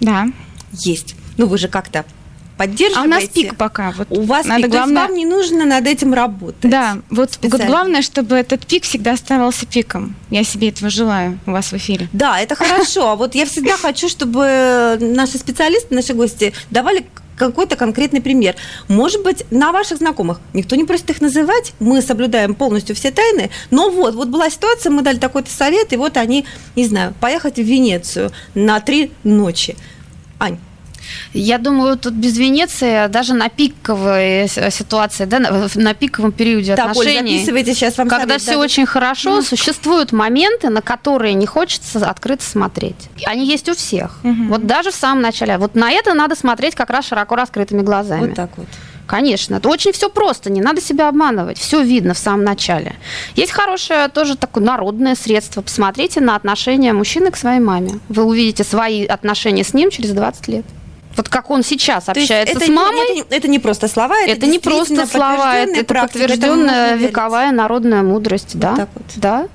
Да. 0.00 0.26
Есть. 0.72 1.16
Ну, 1.36 1.46
вы 1.46 1.58
же 1.58 1.68
как-то 1.68 2.04
А 2.58 2.64
поддерживаете. 2.64 3.06
у 3.06 3.10
нас 3.10 3.24
пик 3.28 3.56
пока. 3.56 3.92
Вот 3.96 4.08
У 4.10 4.22
вас 4.22 4.46
надо 4.46 4.62
пик, 4.62 4.70
то 4.70 4.76
есть 4.76 4.90
главное... 4.90 5.08
вам 5.08 5.16
не 5.16 5.24
нужно 5.24 5.64
над 5.64 5.86
этим 5.86 6.12
работать. 6.12 6.70
Да, 6.70 6.98
вот, 7.08 7.38
вот 7.42 7.64
главное, 7.64 8.02
чтобы 8.02 8.36
этот 8.36 8.66
пик 8.66 8.82
всегда 8.82 9.12
оставался 9.12 9.64
пиком. 9.66 10.16
Я 10.30 10.44
себе 10.44 10.68
этого 10.68 10.90
желаю 10.90 11.38
у 11.46 11.52
вас 11.52 11.72
в 11.72 11.76
эфире. 11.76 12.08
Да, 12.12 12.40
это 12.40 12.54
хорошо. 12.54 13.10
А 13.10 13.16
вот 13.16 13.34
я 13.34 13.46
всегда 13.46 13.76
хочу, 13.76 14.08
чтобы 14.08 14.98
наши 15.00 15.38
специалисты, 15.38 15.94
наши 15.94 16.14
гости 16.14 16.52
давали 16.70 17.06
какой-то 17.36 17.76
конкретный 17.76 18.20
пример. 18.20 18.56
Может 18.88 19.22
быть, 19.22 19.44
на 19.50 19.72
ваших 19.72 19.98
знакомых. 19.98 20.40
Никто 20.52 20.74
не 20.74 20.84
просит 20.84 21.08
их 21.10 21.20
называть. 21.20 21.72
Мы 21.78 22.02
соблюдаем 22.02 22.54
полностью 22.54 22.96
все 22.96 23.12
тайны. 23.12 23.50
Но 23.70 23.90
вот, 23.90 24.14
вот 24.14 24.28
была 24.28 24.50
ситуация, 24.50 24.90
мы 24.90 25.02
дали 25.02 25.18
такой-то 25.18 25.50
совет, 25.50 25.92
и 25.92 25.96
вот 25.96 26.16
они, 26.16 26.44
не 26.74 26.84
знаю, 26.84 27.14
поехать 27.20 27.56
в 27.56 27.62
Венецию 27.62 28.32
на 28.54 28.80
три 28.80 29.12
ночи. 29.22 29.76
Ань, 30.40 30.58
Я 31.32 31.58
думаю, 31.58 31.96
тут 31.96 32.14
без 32.14 32.36
Венеции, 32.38 33.08
даже 33.08 33.34
на 33.34 33.48
пиковой 33.48 34.48
с- 34.48 34.70
ситуации, 34.70 35.24
да, 35.24 35.38
на, 35.38 35.68
на 35.74 35.94
пиковом 35.94 36.32
периоде 36.32 36.72
Оль, 36.74 36.80
отношений, 36.80 37.38
записывайте 37.38 37.74
сейчас 37.74 37.98
вам 37.98 38.08
когда 38.08 38.26
совет 38.26 38.40
все 38.42 38.50
дадут. 38.52 38.64
очень 38.64 38.86
хорошо, 38.86 39.42
существуют 39.42 40.12
моменты, 40.12 40.68
на 40.70 40.82
которые 40.82 41.34
не 41.34 41.46
хочется 41.46 41.98
открыто 42.08 42.44
смотреть. 42.44 43.08
Они 43.26 43.46
есть 43.46 43.68
у 43.68 43.74
всех. 43.74 44.18
Вот 44.22 44.66
даже 44.66 44.90
в 44.90 44.94
самом 44.94 45.22
начале. 45.22 45.58
Вот 45.58 45.74
на 45.74 45.90
это 45.90 46.14
надо 46.14 46.34
смотреть 46.34 46.74
как 46.74 46.90
раз 46.90 47.06
широко 47.06 47.36
раскрытыми 47.36 47.82
глазами. 47.82 48.26
Вот 48.28 48.34
так 48.34 48.50
вот. 48.56 48.66
Конечно, 49.06 49.54
это 49.54 49.70
очень 49.70 49.92
все 49.92 50.10
просто, 50.10 50.50
не 50.52 50.60
надо 50.60 50.82
себя 50.82 51.08
обманывать, 51.08 51.56
все 51.56 51.82
видно 51.82 52.12
в 52.12 52.18
самом 52.18 52.44
начале. 52.44 52.94
Есть 53.36 53.52
хорошее 53.52 54.08
тоже 54.08 54.36
такое 54.36 54.62
народное 54.62 55.14
средство. 55.14 55.62
Посмотрите 55.62 56.20
на 56.20 56.36
отношения 56.36 56.92
мужчины 56.92 57.30
к 57.30 57.36
своей 57.38 57.58
маме. 57.60 58.00
Вы 58.10 58.24
увидите 58.24 58.64
свои 58.64 59.06
отношения 59.06 59.64
с 59.64 59.72
ним 59.72 59.90
через 59.90 60.10
20 60.10 60.48
лет. 60.48 60.66
Вот 61.18 61.28
как 61.28 61.50
он 61.50 61.64
сейчас 61.64 62.08
общается 62.08 62.54
это 62.54 62.64
с 62.64 62.68
мамой, 62.68 63.04
это, 63.04 63.14
не, 63.14 63.36
это 63.36 63.48
не 63.48 63.58
просто 63.58 63.88
слова, 63.88 64.16
это, 64.20 64.32
это, 64.32 64.46
не 64.46 64.60
просто 64.60 65.04
слова, 65.04 65.56
это, 65.56 65.72
это 65.72 65.84
практика, 65.84 66.20
подтвержденная 66.20 66.94
вековая 66.94 67.50
народная 67.50 68.02
мудрость, 68.02 68.56
да? 68.56 68.76
так 68.76 68.88
вот. 68.94 69.04
Да. 69.16 69.48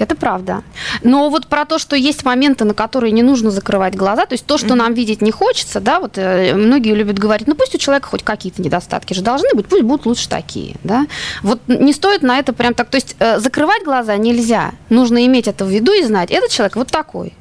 Это 0.00 0.16
правда. 0.16 0.64
Но 1.04 1.30
вот 1.30 1.46
про 1.46 1.64
то, 1.64 1.78
что 1.78 1.94
есть 1.94 2.24
моменты, 2.24 2.64
на 2.64 2.74
которые 2.74 3.12
не 3.12 3.22
нужно 3.22 3.52
закрывать 3.52 3.94
глаза, 3.94 4.26
то 4.26 4.32
есть 4.32 4.44
то, 4.44 4.58
что 4.58 4.74
нам 4.74 4.92
видеть 4.94 5.22
не 5.22 5.30
хочется, 5.30 5.78
да, 5.78 6.00
вот 6.00 6.18
э, 6.18 6.54
многие 6.56 6.94
любят 6.94 7.20
говорить, 7.20 7.46
ну 7.46 7.54
пусть 7.54 7.76
у 7.76 7.78
человека 7.78 8.08
хоть 8.08 8.24
какие-то 8.24 8.60
недостатки 8.60 9.14
же 9.14 9.22
должны 9.22 9.50
быть, 9.54 9.68
пусть 9.68 9.84
будут 9.84 10.06
лучше 10.06 10.28
такие, 10.28 10.74
да. 10.82 11.06
Вот 11.42 11.60
не 11.68 11.92
стоит 11.92 12.22
на 12.22 12.40
это 12.40 12.52
прям 12.52 12.74
так, 12.74 12.88
то 12.88 12.96
есть 12.96 13.14
э, 13.20 13.38
закрывать 13.38 13.84
глаза 13.84 14.16
нельзя, 14.16 14.72
нужно 14.88 15.24
иметь 15.26 15.46
это 15.46 15.64
в 15.64 15.68
виду 15.68 15.92
и 15.92 16.02
знать, 16.02 16.32
этот 16.32 16.50
человек 16.50 16.74
вот 16.74 16.88
такой. 16.88 17.32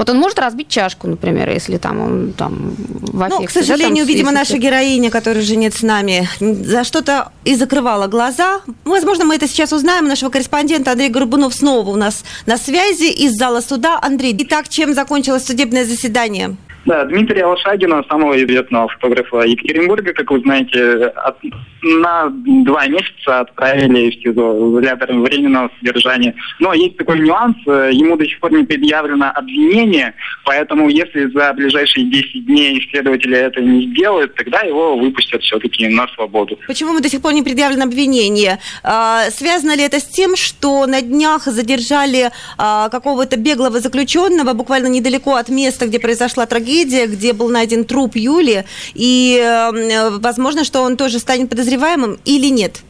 Вот 0.00 0.08
он 0.08 0.16
может 0.16 0.38
разбить 0.38 0.68
чашку, 0.68 1.08
например, 1.08 1.50
если 1.50 1.76
там 1.76 2.00
он 2.00 2.32
там 2.32 2.74
в 2.78 3.22
аффекте. 3.22 3.42
Ну, 3.42 3.46
к 3.46 3.48
да, 3.48 3.52
там, 3.52 3.62
сожалению, 3.62 4.06
видимо, 4.06 4.30
наша 4.32 4.56
героиня, 4.56 5.10
которая 5.10 5.42
уже 5.42 5.56
нет 5.56 5.74
с 5.74 5.82
нами, 5.82 6.26
за 6.40 6.84
что-то 6.84 7.32
и 7.44 7.54
закрывала 7.54 8.06
глаза. 8.06 8.62
Возможно, 8.86 9.26
мы 9.26 9.34
это 9.34 9.46
сейчас 9.46 9.74
узнаем. 9.74 10.08
Нашего 10.08 10.30
корреспондента 10.30 10.92
Андрей 10.92 11.10
Горбунов 11.10 11.54
снова 11.54 11.90
у 11.90 11.96
нас 11.96 12.24
на 12.46 12.56
связи 12.56 13.12
из 13.12 13.34
зала 13.36 13.60
суда. 13.60 13.98
Андрей, 14.00 14.34
итак, 14.38 14.70
чем 14.70 14.94
закончилось 14.94 15.44
судебное 15.44 15.84
заседание? 15.84 16.56
Да, 16.86 17.04
Дмитрия 17.04 17.44
Лошагина, 17.44 18.02
самого 18.08 18.42
известного 18.42 18.88
фотографа 18.88 19.42
Екатеринбурга, 19.42 20.12
как 20.12 20.30
вы 20.30 20.40
знаете, 20.40 21.06
от, 21.06 21.36
на 21.82 22.30
два 22.30 22.86
месяца 22.86 23.40
отправили 23.40 24.10
в 24.10 24.14
СИЗО, 24.22 24.52
в 24.52 24.72
изолятор 24.72 25.12
временного 25.14 25.70
содержания. 25.78 26.34
Но 26.58 26.72
есть 26.72 26.96
такой 26.96 27.20
нюанс, 27.20 27.56
э, 27.66 27.90
ему 27.92 28.16
до 28.16 28.24
сих 28.24 28.40
пор 28.40 28.52
не 28.52 28.64
предъявлено 28.64 29.30
обвинение, 29.34 30.14
поэтому 30.44 30.88
если 30.88 31.26
за 31.26 31.52
ближайшие 31.52 32.06
10 32.06 32.46
дней 32.46 32.88
следователи 32.90 33.36
это 33.36 33.60
не 33.60 33.90
сделают, 33.92 34.34
тогда 34.34 34.60
его 34.60 34.96
выпустят 34.96 35.42
все-таки 35.42 35.88
на 35.88 36.08
свободу. 36.08 36.58
Почему 36.66 36.92
мы 36.92 37.00
до 37.00 37.08
сих 37.08 37.20
пор 37.20 37.32
не 37.32 37.42
предъявлено 37.42 37.84
обвинение? 37.84 38.58
А, 38.82 39.30
связано 39.30 39.76
ли 39.76 39.82
это 39.82 40.00
с 40.00 40.06
тем, 40.06 40.36
что 40.36 40.86
на 40.86 41.02
днях 41.02 41.44
задержали 41.44 42.30
а, 42.58 42.88
какого-то 42.88 43.36
беглого 43.36 43.80
заключенного 43.80 44.54
буквально 44.54 44.86
недалеко 44.86 45.34
от 45.34 45.48
места, 45.48 45.86
где 45.86 45.98
произошла 45.98 46.46
трагедия, 46.46 46.70
где 46.84 47.32
был 47.32 47.48
найден 47.48 47.84
труп 47.84 48.16
Юли, 48.16 48.64
и 48.94 49.40
э, 49.42 50.18
возможно, 50.18 50.64
что 50.64 50.82
он 50.82 50.96
тоже 50.96 51.18
станет 51.18 51.50
подозреваемым 51.50 52.18
или 52.24 52.46
нет? 52.46 52.82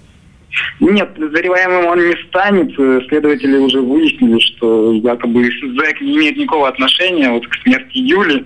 Нет, 0.80 1.14
подозреваемым 1.14 1.86
он 1.86 2.08
не 2.08 2.16
станет. 2.28 2.74
Следователи 3.08 3.56
уже 3.56 3.80
выяснили, 3.80 4.38
что 4.40 4.92
якобы 4.92 5.44
ЗЭК 5.44 6.00
не 6.00 6.16
имеет 6.16 6.36
никакого 6.36 6.68
отношения 6.68 7.30
вот 7.30 7.46
к 7.46 7.54
смерти 7.62 7.98
Юли. 7.98 8.44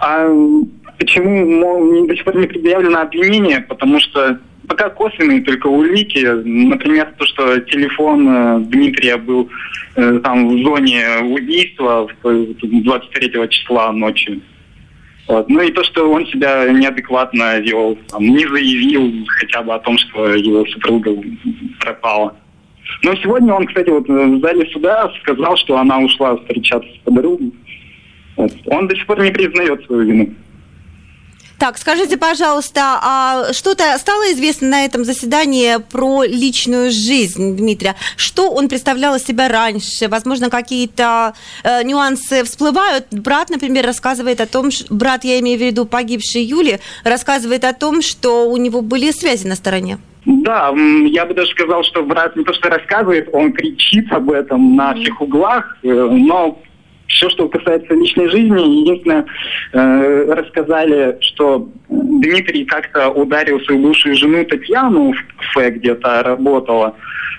А 0.00 0.28
почему 0.98 1.46
мол, 1.46 2.06
до 2.06 2.14
сих 2.14 2.24
пор 2.24 2.36
не 2.36 2.46
предъявлено 2.46 3.00
обвинение? 3.00 3.60
Потому 3.60 4.00
что 4.00 4.38
пока 4.70 4.88
косвенные 4.88 5.42
только 5.42 5.66
улики. 5.66 6.24
Например, 6.44 7.12
то, 7.18 7.26
что 7.26 7.60
телефон 7.60 8.28
э, 8.28 8.60
Дмитрия 8.60 9.16
был 9.16 9.48
э, 9.96 10.20
там 10.22 10.48
в 10.48 10.62
зоне 10.62 11.02
убийства 11.24 12.08
23 12.22 13.48
числа 13.48 13.92
ночью. 13.92 14.40
Вот. 15.30 15.48
Ну 15.48 15.60
и 15.60 15.70
то, 15.70 15.84
что 15.84 16.10
он 16.10 16.26
себя 16.26 16.68
неадекватно 16.72 17.60
вел, 17.60 17.96
там, 18.08 18.20
не 18.20 18.44
заявил 18.48 19.24
хотя 19.28 19.62
бы 19.62 19.72
о 19.72 19.78
том, 19.78 19.96
что 19.96 20.34
его 20.34 20.66
супруга 20.66 21.16
пропала. 21.78 22.34
Но 23.04 23.14
сегодня 23.14 23.54
он, 23.54 23.64
кстати, 23.66 23.90
вот 23.90 24.08
в 24.08 24.40
зале 24.40 24.68
суда 24.72 25.08
сказал, 25.22 25.56
что 25.56 25.78
она 25.78 26.00
ушла 26.00 26.36
встречаться 26.36 26.90
с 26.92 26.98
подругой. 27.04 27.52
Вот. 28.36 28.52
Он 28.66 28.88
до 28.88 28.96
сих 28.96 29.06
пор 29.06 29.20
не 29.22 29.30
признает 29.30 29.84
свою 29.84 30.02
вину. 30.02 30.34
Так, 31.60 31.76
скажите, 31.76 32.16
пожалуйста, 32.16 32.98
а 33.02 33.52
что-то 33.52 33.98
стало 33.98 34.32
известно 34.32 34.68
на 34.68 34.86
этом 34.86 35.04
заседании 35.04 35.76
про 35.92 36.24
личную 36.24 36.90
жизнь 36.90 37.54
Дмитрия? 37.54 37.96
Что 38.16 38.50
он 38.50 38.66
представлял 38.70 39.14
из 39.14 39.26
себя 39.26 39.46
раньше? 39.46 40.08
Возможно, 40.08 40.48
какие-то 40.48 41.34
э, 41.62 41.82
нюансы 41.84 42.44
всплывают? 42.44 43.08
Брат, 43.10 43.50
например, 43.50 43.84
рассказывает 43.84 44.40
о 44.40 44.46
том, 44.46 44.70
что, 44.70 44.86
брат, 44.88 45.24
я 45.24 45.38
имею 45.40 45.58
в 45.58 45.62
виду 45.62 45.84
погибшей 45.84 46.44
Юли, 46.44 46.80
рассказывает 47.04 47.64
о 47.64 47.74
том, 47.74 48.00
что 48.00 48.50
у 48.50 48.56
него 48.56 48.80
были 48.80 49.10
связи 49.10 49.46
на 49.46 49.54
стороне. 49.54 49.98
Да, 50.24 50.72
я 51.08 51.26
бы 51.26 51.34
даже 51.34 51.50
сказал, 51.50 51.84
что 51.84 52.02
брат 52.02 52.36
не 52.36 52.44
то 52.44 52.54
что 52.54 52.70
рассказывает, 52.70 53.28
он 53.34 53.52
кричит 53.52 54.10
об 54.12 54.30
этом 54.30 54.76
на 54.76 54.94
всех 54.94 55.20
углах, 55.20 55.76
э, 55.82 55.88
но 55.88 56.58
все, 57.10 57.28
что 57.28 57.48
касается 57.48 57.94
личной 57.94 58.28
жизни, 58.28 58.80
единственное, 58.80 59.26
э, 59.72 60.32
рассказали, 60.32 61.18
что 61.20 61.68
Дмитрий 61.88 62.64
как-то 62.64 63.10
ударил 63.10 63.60
свою 63.60 63.82
бывшую 63.82 64.16
жену 64.16 64.44
Татьяну 64.44 65.12
в 65.12 65.36
кафе, 65.36 65.70
где-то 65.70 66.22
работала, 66.22 66.94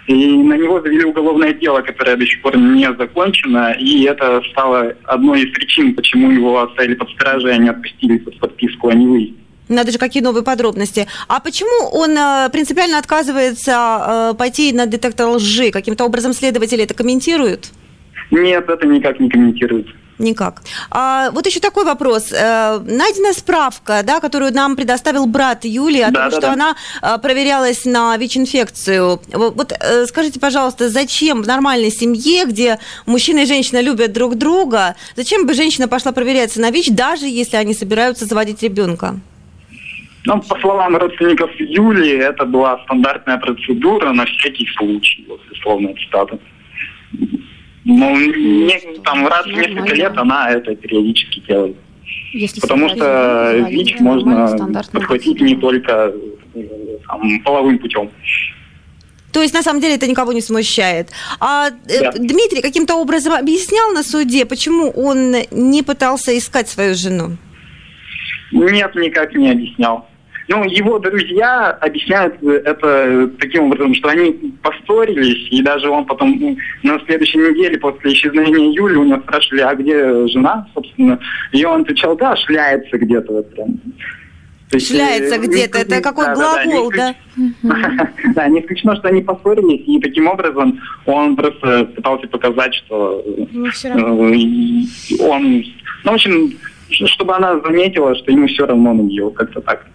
и 0.08 0.14
на 0.44 0.58
него 0.58 0.82
завели 0.82 1.06
уголовное 1.06 1.54
дело, 1.54 1.82
которое 1.82 2.18
до 2.18 2.26
сих 2.26 2.42
пор 2.42 2.58
не 2.58 2.92
закончено, 2.94 3.74
и 3.80 4.04
это 4.04 4.42
стало 4.52 4.94
одной 5.06 5.44
из 5.44 5.52
причин, 5.54 5.96
почему 5.96 6.32
его 6.32 6.62
оставили 6.62 6.96
под 6.96 7.10
стражей, 7.12 7.54
а 7.54 7.58
не 7.58 7.70
отпустили 7.70 8.18
под 8.18 8.40
подписку 8.40 8.90
о 8.90 8.94
невыезде. 8.94 9.36
Надо 9.70 9.92
же, 9.92 9.98
какие 9.98 10.22
новые 10.22 10.44
подробности. 10.44 11.08
А 11.30 11.40
почему 11.40 11.90
он 11.94 12.12
э, 12.18 12.50
принципиально 12.52 12.98
отказывается 12.98 14.32
э, 14.32 14.38
пойти 14.38 14.74
на 14.74 14.86
детектор 14.86 15.28
лжи? 15.30 15.72
Каким-то 15.72 16.04
образом 16.04 16.34
следователи 16.34 16.84
это 16.84 16.94
комментируют? 16.94 17.72
Нет, 18.32 18.70
это 18.70 18.88
никак 18.88 19.20
не 19.20 19.30
комментируется. 19.30 19.94
Никак. 20.22 20.62
А, 20.92 21.32
вот 21.32 21.48
еще 21.48 21.60
такой 21.60 21.84
вопрос. 21.84 22.32
Э, 22.32 22.80
найдена 22.80 23.34
справка, 23.34 24.02
да, 24.04 24.20
которую 24.20 24.54
нам 24.54 24.76
предоставил 24.76 25.26
брат 25.26 25.66
Юли 25.66 26.02
о 26.02 26.12
да, 26.12 26.22
том, 26.22 26.30
да, 26.30 26.32
что 26.32 26.42
да. 26.42 26.54
она 26.54 26.76
а, 27.02 27.18
проверялась 27.18 27.86
на 27.86 28.16
ВИЧ-инфекцию. 28.18 29.20
Вот, 29.34 29.72
э, 29.72 30.06
скажите, 30.06 30.40
пожалуйста, 30.40 30.90
зачем 30.90 31.42
в 31.42 31.48
нормальной 31.48 31.90
семье, 31.90 32.46
где 32.46 32.78
мужчина 33.08 33.40
и 33.40 33.46
женщина 33.46 33.82
любят 33.82 34.14
друг 34.14 34.36
друга, 34.36 34.96
зачем 35.16 35.48
бы 35.48 35.54
женщина 35.54 35.88
пошла 35.88 36.12
проверяться 36.12 36.62
на 36.62 36.70
ВИЧ, 36.70 36.92
даже 36.92 37.26
если 37.26 37.58
они 37.58 37.74
собираются 37.74 38.26
заводить 38.26 38.62
ребенка? 38.62 39.20
Ну, 40.26 40.40
по 40.42 40.60
словам 40.60 40.98
родственников 40.98 41.50
Юли, 41.58 42.12
это 42.12 42.46
была 42.46 42.80
стандартная 42.84 43.38
процедура 43.38 44.14
на 44.14 44.26
всякий 44.26 44.68
случай, 44.78 45.26
вот, 45.28 45.42
условно, 45.52 45.90
цитата. 45.96 46.38
Ну, 47.84 48.16
не, 48.16 49.00
там 49.04 49.28
раз 49.28 49.46
в 49.46 49.52
несколько 49.52 49.96
лет 49.96 50.18
она 50.18 50.52
это 50.52 50.76
периодически 50.76 51.40
делает. 51.48 51.76
Если 52.34 52.62
Потому 52.62 52.90
что 52.90 53.66
ВИЧ 53.70 54.00
можно 54.00 54.58
подхватить 54.92 55.42
не 55.42 55.56
только 55.56 56.14
там, 57.08 57.42
половым 57.44 57.80
путем. 57.80 58.10
То 59.32 59.42
есть, 59.42 59.54
на 59.54 59.64
самом 59.64 59.80
деле, 59.80 59.96
это 59.96 60.08
никого 60.08 60.34
не 60.34 60.42
смущает. 60.42 61.10
А 61.40 61.70
э, 61.70 62.02
да. 62.02 62.12
Дмитрий 62.12 62.62
каким-то 62.62 62.96
образом 62.96 63.34
объяснял 63.34 63.92
на 63.94 64.04
суде, 64.04 64.46
почему 64.46 64.90
он 64.90 65.36
не 65.52 65.84
пытался 65.84 66.38
искать 66.38 66.68
свою 66.68 66.96
жену? 66.96 67.38
Нет, 68.52 68.94
никак 68.96 69.34
не 69.34 69.52
объяснял. 69.52 70.06
Ну, 70.52 70.66
его 70.66 71.00
друзья 71.00 71.70
объясняют 71.70 72.44
это 72.44 73.30
таким 73.40 73.68
образом, 73.68 73.96
что 73.96 74.10
они 74.10 74.34
поссорились, 74.62 75.48
и 75.50 75.62
даже 75.62 75.90
он 75.90 76.06
потом 76.06 76.38
ну, 76.38 76.58
на 76.84 77.00
следующей 77.06 77.38
неделе 77.38 77.80
после 77.80 78.12
исчезновения 78.12 78.74
Юли 78.74 78.98
у 78.98 79.06
него 79.06 79.22
спрашивали, 79.22 79.62
а 79.62 79.74
где 79.76 80.28
жена, 80.28 80.68
собственно, 80.74 81.18
и 81.54 81.64
он 81.64 81.84
отвечал, 81.84 82.18
да, 82.18 82.36
шляется 82.36 82.98
где-то 82.98 83.32
вот 83.32 83.50
прям. 83.54 83.80
есть, 84.74 84.90
шляется 84.90 85.36
э, 85.36 85.40
где-то, 85.40 85.78
это 85.78 86.02
какой 86.02 86.26
да, 86.26 86.36
глагол, 86.36 86.92
да? 86.92 87.16
Да, 88.36 88.48
не 88.50 88.60
исключено, 88.60 88.98
что 88.98 89.08
они 89.08 89.22
поссорились, 89.22 89.88
и 89.88 90.02
таким 90.02 90.28
образом 90.28 90.82
он 91.06 91.38
просто 91.38 91.86
пытался 91.86 92.28
показать, 92.28 92.76
что 92.76 93.24
ну, 93.54 93.68
э, 93.68 95.22
он, 95.22 95.64
ну, 96.04 96.12
в 96.12 96.14
общем, 96.14 96.52
чтобы 96.90 97.36
она 97.36 97.58
заметила, 97.62 98.14
что 98.16 98.32
ему 98.32 98.48
все 98.48 98.66
равно 98.66 98.94
на 98.94 99.02
нее, 99.02 99.32
как-то 99.32 99.62
так. 99.62 99.86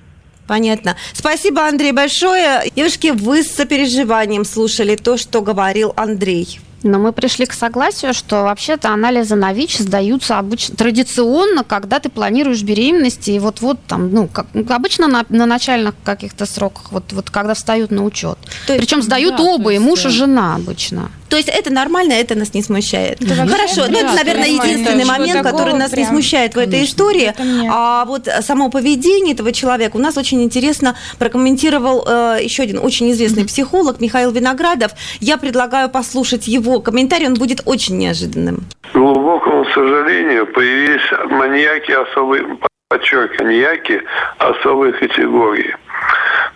Понятно. 0.47 0.97
Спасибо, 1.13 1.67
Андрей, 1.67 1.93
большое. 1.93 2.71
Девушки, 2.75 3.09
вы 3.09 3.43
с 3.43 3.49
сопереживанием 3.49 4.45
слушали 4.45 4.97
то, 4.97 5.17
что 5.17 5.43
говорил 5.43 5.93
Андрей. 5.97 6.61
Но 6.83 6.99
мы 6.99 7.13
пришли 7.13 7.47
к 7.47 7.53
согласию, 7.53 8.15
что 8.15 8.45
вообще-то 8.45 8.91
анализы 8.91 9.35
на 9.35 9.53
ВИЧ 9.53 9.79
сдаются 9.79 10.39
обычно 10.39 10.77
традиционно, 10.77 11.65
когда 11.65 11.99
ты 11.99 12.09
планируешь 12.09 12.63
беременность, 12.63 13.29
и 13.29 13.39
вот-вот 13.39 13.79
там, 13.87 14.13
ну, 14.13 14.29
как, 14.29 14.47
ну, 14.55 14.65
обычно 14.69 15.09
на, 15.09 15.25
на 15.29 15.47
начальных 15.47 15.95
каких-то 16.05 16.47
сроках, 16.47 16.93
вот, 16.93 17.13
вот 17.13 17.31
когда 17.31 17.55
встают 17.55 17.91
на 17.91 18.05
учет. 18.05 18.39
Причем 18.69 19.03
сдают 19.03 19.37
да, 19.37 19.43
оба, 19.43 19.73
и 19.73 19.79
муж, 19.79 20.05
и 20.05 20.11
жена 20.11 20.55
обычно. 20.55 21.11
То 21.29 21.37
есть 21.37 21.49
это 21.49 21.73
нормально, 21.73 22.12
это 22.12 22.35
нас 22.35 22.55
не 22.55 22.62
смущает. 22.62 23.21
Это 23.23 23.35
Хорошо, 23.47 23.85
ну 23.89 23.99
это, 23.99 24.12
наверное, 24.15 24.49
единственный 24.49 25.05
момент, 25.05 25.43
который 25.43 25.75
нас 25.75 25.93
не 25.93 26.05
смущает 26.05 26.55
в 26.55 26.59
этой 26.59 26.85
истории. 26.85 27.35
А 27.71 28.05
вот 28.05 28.29
само 28.41 28.71
поведение 28.71 29.35
этого 29.35 29.53
человека 29.53 29.97
у 29.97 30.01
нас 30.01 30.17
очень 30.17 30.43
интересно 30.43 30.97
прокомментировал 31.19 32.05
э, 32.07 32.39
еще 32.43 32.62
один 32.62 32.79
очень 32.79 33.11
известный 33.12 33.45
психолог 33.45 34.01
Михаил 34.01 34.31
Виноградов. 34.31 34.93
Я 35.21 35.37
предлагаю 35.37 35.89
послушать 35.89 36.47
его 36.47 36.81
комментарий, 36.81 37.27
он 37.27 37.35
будет 37.35 37.62
очень 37.65 37.99
неожиданным. 37.99 38.65
К 38.93 38.97
глубокому 38.97 39.65
сожалению, 39.77 40.47
появились 40.47 41.03
маньяки 41.31 41.93
особой, 41.93 42.43
подчеркиваю, 42.89 43.47
маньяки 43.47 44.03
особой 44.39 44.93
категории. 44.93 45.77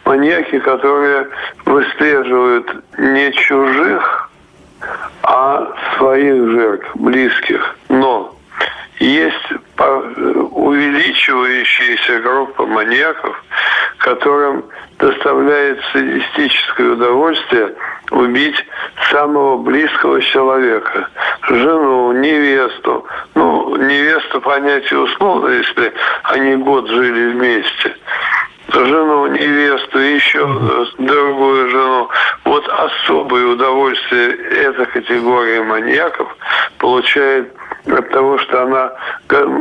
Маньяки, 0.05 0.59
которые 0.61 1.29
выслеживают 1.67 2.67
не 2.99 3.33
чужих, 3.33 4.30
а 5.23 5.73
своих 5.97 6.51
жертв, 6.51 6.89
близких. 6.95 7.77
Но 7.89 8.35
есть 8.99 9.53
увеличивающаяся 10.51 12.21
группа 12.21 12.67
маньяков, 12.67 13.43
которым 13.99 14.65
доставляет 14.99 15.81
садистическое 15.93 16.91
удовольствие 16.93 17.75
убить 18.11 18.57
самого 19.11 19.57
близкого 19.59 20.21
человека. 20.21 21.09
Жену, 21.49 22.13
невесту. 22.13 23.07
Ну, 23.35 23.77
невесту 23.77 24.41
понятие 24.41 25.01
условно, 25.01 25.49
если 25.49 25.93
они 26.25 26.57
год 26.57 26.89
жили 26.89 27.33
вместе 27.33 27.97
жену, 28.73 29.27
невесту, 29.29 29.99
еще 29.99 30.47
другую 30.99 31.71
жену. 31.71 32.09
Вот 32.45 32.69
особое 32.69 33.47
удовольствие 33.47 34.37
эта 34.67 34.87
категория 34.87 35.63
маньяков 35.63 36.29
получает 36.79 37.53
от 37.87 38.11
того, 38.11 38.39
что 38.39 38.63
она, 38.63 38.93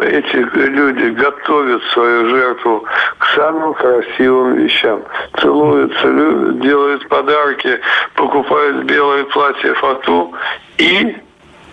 эти 0.03 0.35
люди 0.35 1.09
готовят 1.11 1.83
свою 1.93 2.29
жертву 2.29 2.85
к 3.17 3.25
самым 3.35 3.73
красивым 3.73 4.55
вещам. 4.55 5.01
Целуются, 5.39 6.07
любят, 6.07 6.59
делают 6.59 7.07
подарки, 7.07 7.79
покупают 8.15 8.83
белое 8.85 9.23
платье 9.25 9.73
фату 9.75 10.33
и 10.77 11.17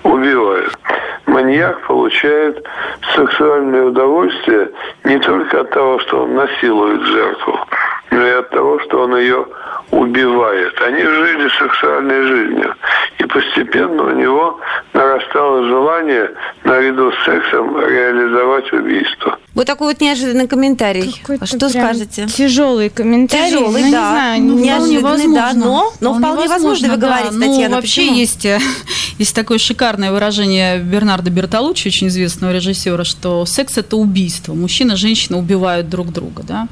убивают. 0.06 0.72
Маньяк 1.26 1.80
получает 1.86 2.64
сексуальное 3.14 3.84
удовольствие 3.84 4.70
не 5.04 5.18
только 5.18 5.60
от 5.60 5.70
того, 5.70 5.98
что 6.00 6.22
он 6.22 6.34
насилует 6.34 7.02
жертву, 7.02 7.58
но 8.10 8.26
и 8.26 8.30
от 8.30 8.50
того, 8.50 8.78
что 8.80 9.02
он 9.02 9.16
ее 9.16 9.46
убивает. 9.90 10.80
Они 10.82 11.02
жили 11.02 11.48
сексуальной 11.48 12.22
жизнью. 12.22 12.74
И 13.26 13.28
постепенно 13.28 14.04
у 14.04 14.10
него 14.10 14.60
нарастало 14.92 15.66
желание 15.66 16.30
наряду 16.64 17.10
с 17.10 17.24
сексом 17.24 17.76
реализовать 17.78 18.72
убийство. 18.72 19.38
Вот 19.54 19.66
такой 19.66 19.88
вот 19.88 20.00
неожиданный 20.02 20.46
комментарий. 20.46 21.18
Какой-то 21.22 21.46
что 21.46 21.70
скажете? 21.70 22.26
Тяжелый 22.26 22.90
комментарий. 22.90 23.50
Тяжелый, 23.50 23.84
ну, 23.84 23.90
да. 23.90 24.36
Не 24.36 24.42
знаю, 24.42 24.42
ну, 24.42 24.58
неожиданный, 24.58 25.34
да. 25.34 25.52
Но, 25.54 25.92
но 26.00 26.14
вполне 26.14 26.46
возможно, 26.46 26.88
вы 26.88 26.96
да. 26.98 27.06
говорите, 27.06 27.32
ну, 27.32 27.46
Татьяна. 27.46 27.76
вообще 27.76 28.02
почему? 28.02 28.16
есть, 28.18 28.44
э, 28.44 28.60
есть 29.18 29.34
такое 29.34 29.56
шикарное 29.56 30.12
выражение 30.12 30.78
Бернарда 30.78 31.30
Бертолуччи, 31.30 31.88
очень 31.88 32.08
известного 32.08 32.52
режиссера, 32.52 33.02
что 33.04 33.46
секс– 33.46 33.76
это 33.78 33.96
убийство. 33.96 34.52
Мужчина 34.52 34.92
и 34.92 34.96
женщина 34.96 35.38
убивают 35.38 35.88
друг 35.88 36.12
друга, 36.12 36.42
да? 36.42 36.68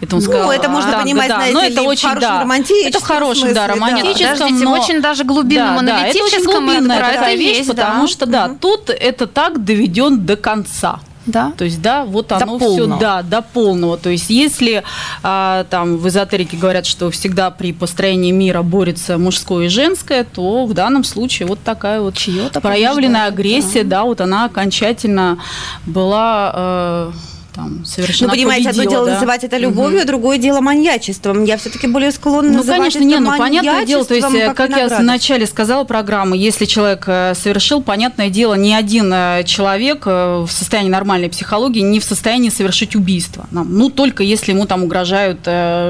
Это 0.00 0.16
он 0.16 0.22
Ну, 0.22 0.28
сказал. 0.28 0.50
это 0.50 0.68
можно 0.68 0.98
а, 0.98 1.02
понимать, 1.02 1.28
да, 1.28 1.36
знаете 1.36 1.54
но 1.54 1.60
ли, 1.60 1.68
это 1.68 1.82
в 1.84 1.86
очень, 1.86 2.08
хорошем 2.08 2.30
да, 2.30 2.40
романтическом 2.40 2.88
это 2.88 2.98
в 2.98 3.02
хорошем, 3.04 3.34
смысле, 3.36 3.54
да, 3.54 3.66
да. 3.68 3.74
романтическом, 3.74 4.60
но... 4.60 4.72
очень 4.72 5.00
даже 5.00 5.22
глубинном, 5.22 5.86
да, 5.86 5.93
да, 6.00 6.06
это 6.06 6.24
очень 6.24 6.44
глубинная 6.44 6.98
это 6.98 7.12
такая 7.12 7.36
вещь, 7.36 7.58
есть, 7.58 7.68
потому 7.70 8.02
да. 8.02 8.08
что, 8.08 8.26
да, 8.26 8.56
тут 8.60 8.90
это 8.90 9.26
так 9.26 9.64
доведен 9.64 10.24
до 10.24 10.36
конца. 10.36 11.00
Да. 11.26 11.52
То 11.56 11.64
есть, 11.64 11.80
да, 11.80 12.04
вот 12.04 12.28
До 12.28 12.36
оно 12.36 12.58
все, 12.58 12.66
полного. 12.66 13.00
да, 13.00 13.22
до 13.22 13.42
полного. 13.42 13.96
То 13.96 14.10
есть, 14.10 14.28
если 14.28 14.82
а, 15.22 15.64
там 15.70 15.96
в 15.96 16.06
эзотерике 16.08 16.56
говорят, 16.56 16.86
что 16.86 17.10
всегда 17.10 17.50
при 17.50 17.72
построении 17.72 18.30
мира 18.30 18.62
борется 18.62 19.16
мужское 19.16 19.66
и 19.66 19.68
женское, 19.68 20.24
то 20.24 20.66
в 20.66 20.74
данном 20.74 21.04
случае 21.04 21.48
вот 21.48 21.60
такая 21.64 22.00
вот 22.00 22.14
проявленная 22.62 23.26
агрессия, 23.26 23.84
да. 23.84 24.04
вот 24.04 24.20
она 24.20 24.44
окончательно 24.44 25.38
была 25.86 26.52
э, 26.54 27.12
там 27.54 27.78
Ну, 27.80 27.84
совершена. 27.84 28.30
понимаете, 28.30 28.70
одно 28.70 28.82
победила, 28.82 28.90
дело 29.04 29.06
да. 29.06 29.14
называть 29.14 29.44
это 29.44 29.56
любовью, 29.58 30.02
а 30.02 30.04
другое 30.04 30.38
дело 30.38 30.60
маньячеством. 30.60 31.44
Я 31.44 31.56
все-таки 31.56 31.86
более 31.86 32.10
склонна 32.10 32.50
Ну, 32.50 32.56
называть 32.58 32.78
конечно, 32.78 32.98
это 32.98 33.06
не, 33.06 33.18
ну, 33.20 33.36
понятное 33.36 33.84
дело, 33.86 34.04
то 34.04 34.14
есть, 34.14 34.26
э, 34.34 34.52
как 34.54 34.70
я 34.70 34.76
виноградом. 34.76 34.98
в 34.98 35.06
начале 35.06 35.46
сказала 35.46 35.84
программы, 35.84 36.36
если 36.36 36.64
человек 36.64 37.04
э, 37.06 37.34
совершил, 37.34 37.82
понятное 37.82 38.28
дело, 38.28 38.54
ни 38.54 38.72
один 38.72 39.12
э, 39.12 39.42
человек 39.44 40.06
в 40.06 40.48
состоянии 40.50 40.90
нормальной 40.90 41.28
психологии 41.28 41.80
не 41.80 42.00
в 42.00 42.04
состоянии 42.04 42.48
совершить 42.50 42.96
убийство. 42.96 43.46
Ну, 43.52 43.88
только 43.90 44.22
если 44.22 44.52
ему 44.52 44.66
там 44.66 44.82
угрожают 44.84 45.46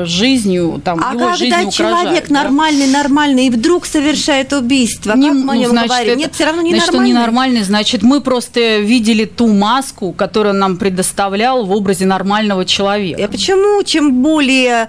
жизнью, 0.06 0.80
там, 0.84 1.00
А 1.04 1.10
его 1.14 1.20
когда 1.20 1.36
жизнью 1.36 1.70
человек 1.72 1.98
угрожают. 2.00 2.28
да. 2.28 2.34
нормальный, 2.42 2.86
нормальный, 2.86 3.46
и 3.46 3.50
вдруг 3.50 3.86
совершает 3.86 4.52
убийство, 4.52 5.14
Не- 5.14 5.28
как 5.28 5.36
мы 5.38 5.52
о 5.52 5.54
ну, 5.54 5.60
нем 5.60 5.70
значит, 5.70 5.88
говорим? 5.88 6.10
это- 6.12 6.18
Нет, 6.18 6.34
все 6.34 6.44
равно 6.44 6.62
не 6.62 6.70
значит, 6.70 6.88
он 6.88 6.94
нормальный. 6.96 7.10
ненормальный, 7.12 7.62
значит, 7.62 8.02
мы 8.02 8.20
просто 8.20 8.78
видели 8.78 9.24
ту 9.24 9.46
маску, 9.52 10.12
которую 10.12 10.54
нам 10.54 10.76
предоставлял 10.76 11.53
в 11.62 11.70
образе 11.70 12.06
нормального 12.06 12.64
человека. 12.64 13.24
А 13.24 13.28
почему 13.28 13.82
чем 13.84 14.22
более 14.22 14.88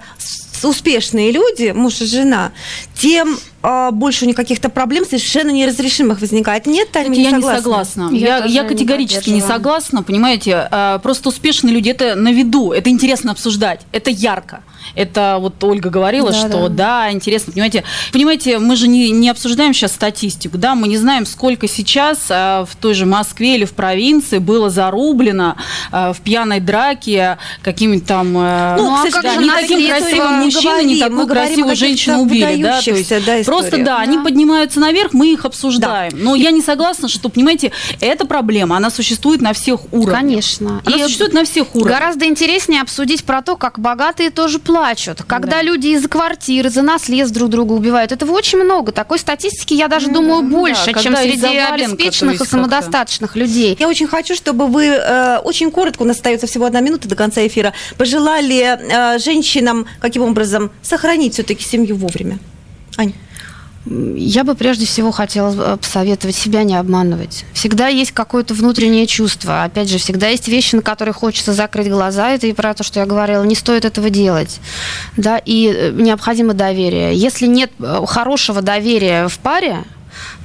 успешные 0.64 1.30
люди, 1.32 1.72
муж 1.74 2.00
и 2.00 2.06
жена, 2.06 2.52
тем 2.94 3.36
а, 3.62 3.90
больше 3.90 4.24
у 4.24 4.28
них 4.28 4.36
каких-то 4.36 4.68
проблем 4.68 5.04
совершенно 5.04 5.50
неразрешимых 5.50 6.20
возникает? 6.20 6.66
Нет, 6.66 6.90
Таня, 6.92 7.08
вы 7.08 7.16
я 7.16 7.30
не 7.32 7.36
не 7.36 7.42
согласна. 7.42 8.08
Я 8.12 8.38
Я, 8.38 8.44
я 8.44 8.62
не 8.62 8.68
категорически 8.68 9.30
не, 9.30 9.40
поддерживаю. 9.40 9.56
согласна, 9.58 10.02
понимаете. 10.02 10.68
а, 10.70 10.98
Просто 10.98 11.28
успешные 11.30 11.74
люди 11.74 11.90
это 11.90 12.14
на 12.14 12.32
виду, 12.32 12.72
это 12.72 12.90
интересно 12.90 13.32
обсуждать, 13.32 13.80
это 13.92 14.10
ярко. 14.10 14.62
Это 14.94 15.38
вот 15.40 15.62
Ольга 15.64 15.90
говорила, 15.90 16.30
Да, 16.30 16.36
что 16.48 16.68
да. 16.68 17.08
да. 17.08 17.12
интересно, 17.12 17.52
понимаете. 17.52 17.82
Понимаете, 18.12 18.58
мы 18.60 18.76
же 18.76 18.86
не, 18.86 19.10
не 19.10 19.28
обсуждаем 19.28 19.74
сейчас 19.74 19.92
статистику, 19.92 20.58
да, 20.58 20.76
мы 20.76 20.86
не 20.86 20.96
знаем, 20.96 21.26
сколько 21.26 21.66
сейчас 21.66 22.18
а, 22.30 22.64
в 22.64 22.76
той 22.76 22.94
же 22.94 23.04
Москве 23.04 23.56
или 23.56 23.64
в 23.64 23.72
провинции 23.72 24.38
было 24.38 24.70
зарублено 24.70 25.56
в 25.90 26.16
пьяной 26.22 26.60
драке 26.60 27.38
какими-то 27.62 28.06
там... 28.06 28.28
э, 28.38 28.76
Ну, 28.78 28.94
а 28.94 29.10
как 29.10 29.24
же 29.32 29.38
не 29.42 29.50
таким 29.50 29.86
красивым 29.88 30.45
говорим, 30.50 30.88
не 30.88 31.00
такую 31.00 31.26
красивую 31.26 31.76
женщину 31.76 32.22
убили, 32.22 32.62
да, 32.62 32.80
то 32.80 32.90
есть 32.90 33.10
да, 33.24 33.42
просто 33.44 33.78
да, 33.78 33.98
они 33.98 34.18
Да. 34.18 34.24
поднимаются 34.24 34.80
наверх, 34.80 35.12
мы 35.12 35.32
их 35.32 35.44
обсуждаем. 35.44 36.12
Но 36.14 36.34
я 36.34 36.50
не 36.50 36.62
согласна, 36.62 37.08
что, 37.08 37.28
понимаете, 37.28 37.72
эта 38.00 38.26
проблема, 38.26 38.76
она 38.76 38.90
существует 38.90 39.40
на 39.40 39.52
всех 39.52 39.92
уровнях. 39.92 40.14
Конечно. 40.14 40.82
Она 40.84 40.96
И 40.96 41.02
существует 41.02 41.32
на 41.32 41.44
всех 41.44 41.74
уровнях. 41.74 41.98
Гораздо 41.98 42.26
интереснее 42.26 42.82
обсудить 42.82 43.24
про 43.24 43.42
то, 43.42 43.56
как 43.56 43.78
богатые 43.78 44.30
тоже 44.30 44.58
плачут. 44.58 45.22
Когда 45.26 45.62
люди 45.62 45.88
из-за 45.88 46.08
квартиры, 46.08 46.70
за 46.70 46.82
наследств 46.82 47.34
друг 47.34 47.50
друга 47.50 47.72
убивают. 47.72 48.12
Этого 48.12 48.32
очень 48.32 48.58
много. 48.58 48.92
Такой 48.92 49.18
статистики, 49.18 49.74
я 49.74 49.88
даже 49.88 50.08
думаю, 50.08 50.42
больше, 50.42 50.92
да, 50.92 51.02
чем 51.02 51.16
среди 51.16 51.46
обеспеченных 51.46 52.40
и 52.40 52.44
самодостаточных 52.44 53.36
людей. 53.36 53.76
Я 53.78 53.88
очень 53.88 54.06
хочу, 54.06 54.34
чтобы 54.34 54.66
вы 54.66 54.84
э, 54.86 55.38
очень 55.38 55.70
коротко, 55.70 56.02
у 56.02 56.06
нас 56.06 56.16
остается 56.16 56.46
всего 56.46 56.66
одна 56.66 56.80
минута 56.80 57.08
до 57.08 57.16
конца 57.16 57.46
эфира, 57.46 57.72
пожелали 57.98 58.78
э, 58.78 59.18
женщинам 59.18 59.86
каким 60.00 60.22
образом 60.36 60.70
сохранить 60.82 61.34
все-таки 61.34 61.64
семью 61.64 61.96
вовремя. 61.96 62.38
Ань. 62.98 63.14
Я 63.88 64.42
бы 64.42 64.56
прежде 64.56 64.84
всего 64.84 65.12
хотела 65.12 65.74
э, 65.74 65.76
посоветовать 65.76 66.34
себя 66.34 66.64
не 66.64 66.74
обманывать. 66.74 67.44
Всегда 67.52 67.86
есть 67.86 68.10
какое-то 68.10 68.52
внутреннее 68.52 69.06
чувство. 69.06 69.62
Опять 69.62 69.88
же, 69.88 69.98
всегда 69.98 70.26
есть 70.28 70.48
вещи, 70.48 70.74
на 70.74 70.82
которые 70.82 71.14
хочется 71.14 71.52
закрыть 71.52 71.88
глаза. 71.88 72.30
Это 72.30 72.48
и 72.48 72.52
про 72.52 72.74
то, 72.74 72.82
что 72.82 72.98
я 72.98 73.06
говорила. 73.06 73.44
Не 73.44 73.54
стоит 73.54 73.84
этого 73.84 74.10
делать. 74.10 74.60
Да, 75.16 75.38
и 75.38 75.72
э, 75.72 75.90
необходимо 75.92 76.52
доверие. 76.52 77.14
Если 77.14 77.46
нет 77.46 77.70
э, 77.78 78.02
хорошего 78.06 78.60
доверия 78.60 79.28
в 79.28 79.38
паре, 79.38 79.84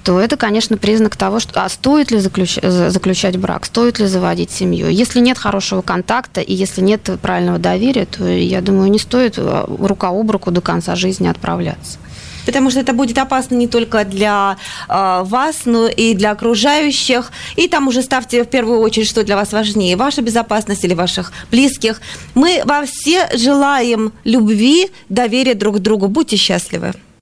то 0.03 0.19
это, 0.19 0.37
конечно, 0.37 0.77
признак 0.77 1.15
того, 1.15 1.39
что 1.39 1.63
а 1.63 1.69
стоит 1.69 2.11
ли 2.11 2.17
заключ- 2.17 2.59
за- 2.61 2.89
заключать 2.89 3.37
брак, 3.37 3.65
стоит 3.65 3.99
ли 3.99 4.07
заводить 4.07 4.51
семью. 4.51 4.89
Если 4.89 5.19
нет 5.19 5.37
хорошего 5.37 5.81
контакта 5.81 6.41
и 6.41 6.53
если 6.53 6.81
нет 6.81 7.09
правильного 7.21 7.59
доверия, 7.59 8.05
то, 8.05 8.27
я 8.27 8.61
думаю, 8.61 8.89
не 8.89 8.99
стоит 8.99 9.35
э, 9.37 9.65
рука 9.67 10.09
об 10.09 10.31
руку 10.31 10.51
до 10.51 10.61
конца 10.61 10.95
жизни 10.95 11.27
отправляться. 11.27 11.97
Потому 12.45 12.71
что 12.71 12.79
это 12.79 12.93
будет 12.93 13.17
опасно 13.17 13.55
не 13.55 13.67
только 13.67 14.03
для 14.03 14.57
э, 14.89 15.21
вас, 15.23 15.61
но 15.65 15.87
и 15.87 16.13
для 16.15 16.31
окружающих. 16.31 17.31
И 17.55 17.67
там 17.67 17.87
уже 17.87 18.01
ставьте 18.01 18.43
в 18.43 18.47
первую 18.47 18.79
очередь, 18.79 19.07
что 19.07 19.23
для 19.23 19.35
вас 19.35 19.51
важнее, 19.51 19.95
ваша 19.95 20.21
безопасность 20.21 20.83
или 20.83 20.93
ваших 20.93 21.31
близких. 21.51 22.01
Мы 22.33 22.63
вам 22.65 22.87
все 22.87 23.29
желаем 23.37 24.13
любви, 24.23 24.89
доверия 25.09 25.53
друг 25.53 25.79
другу. 25.79 26.07
Будьте 26.07 26.35
счастливы. 26.35 26.93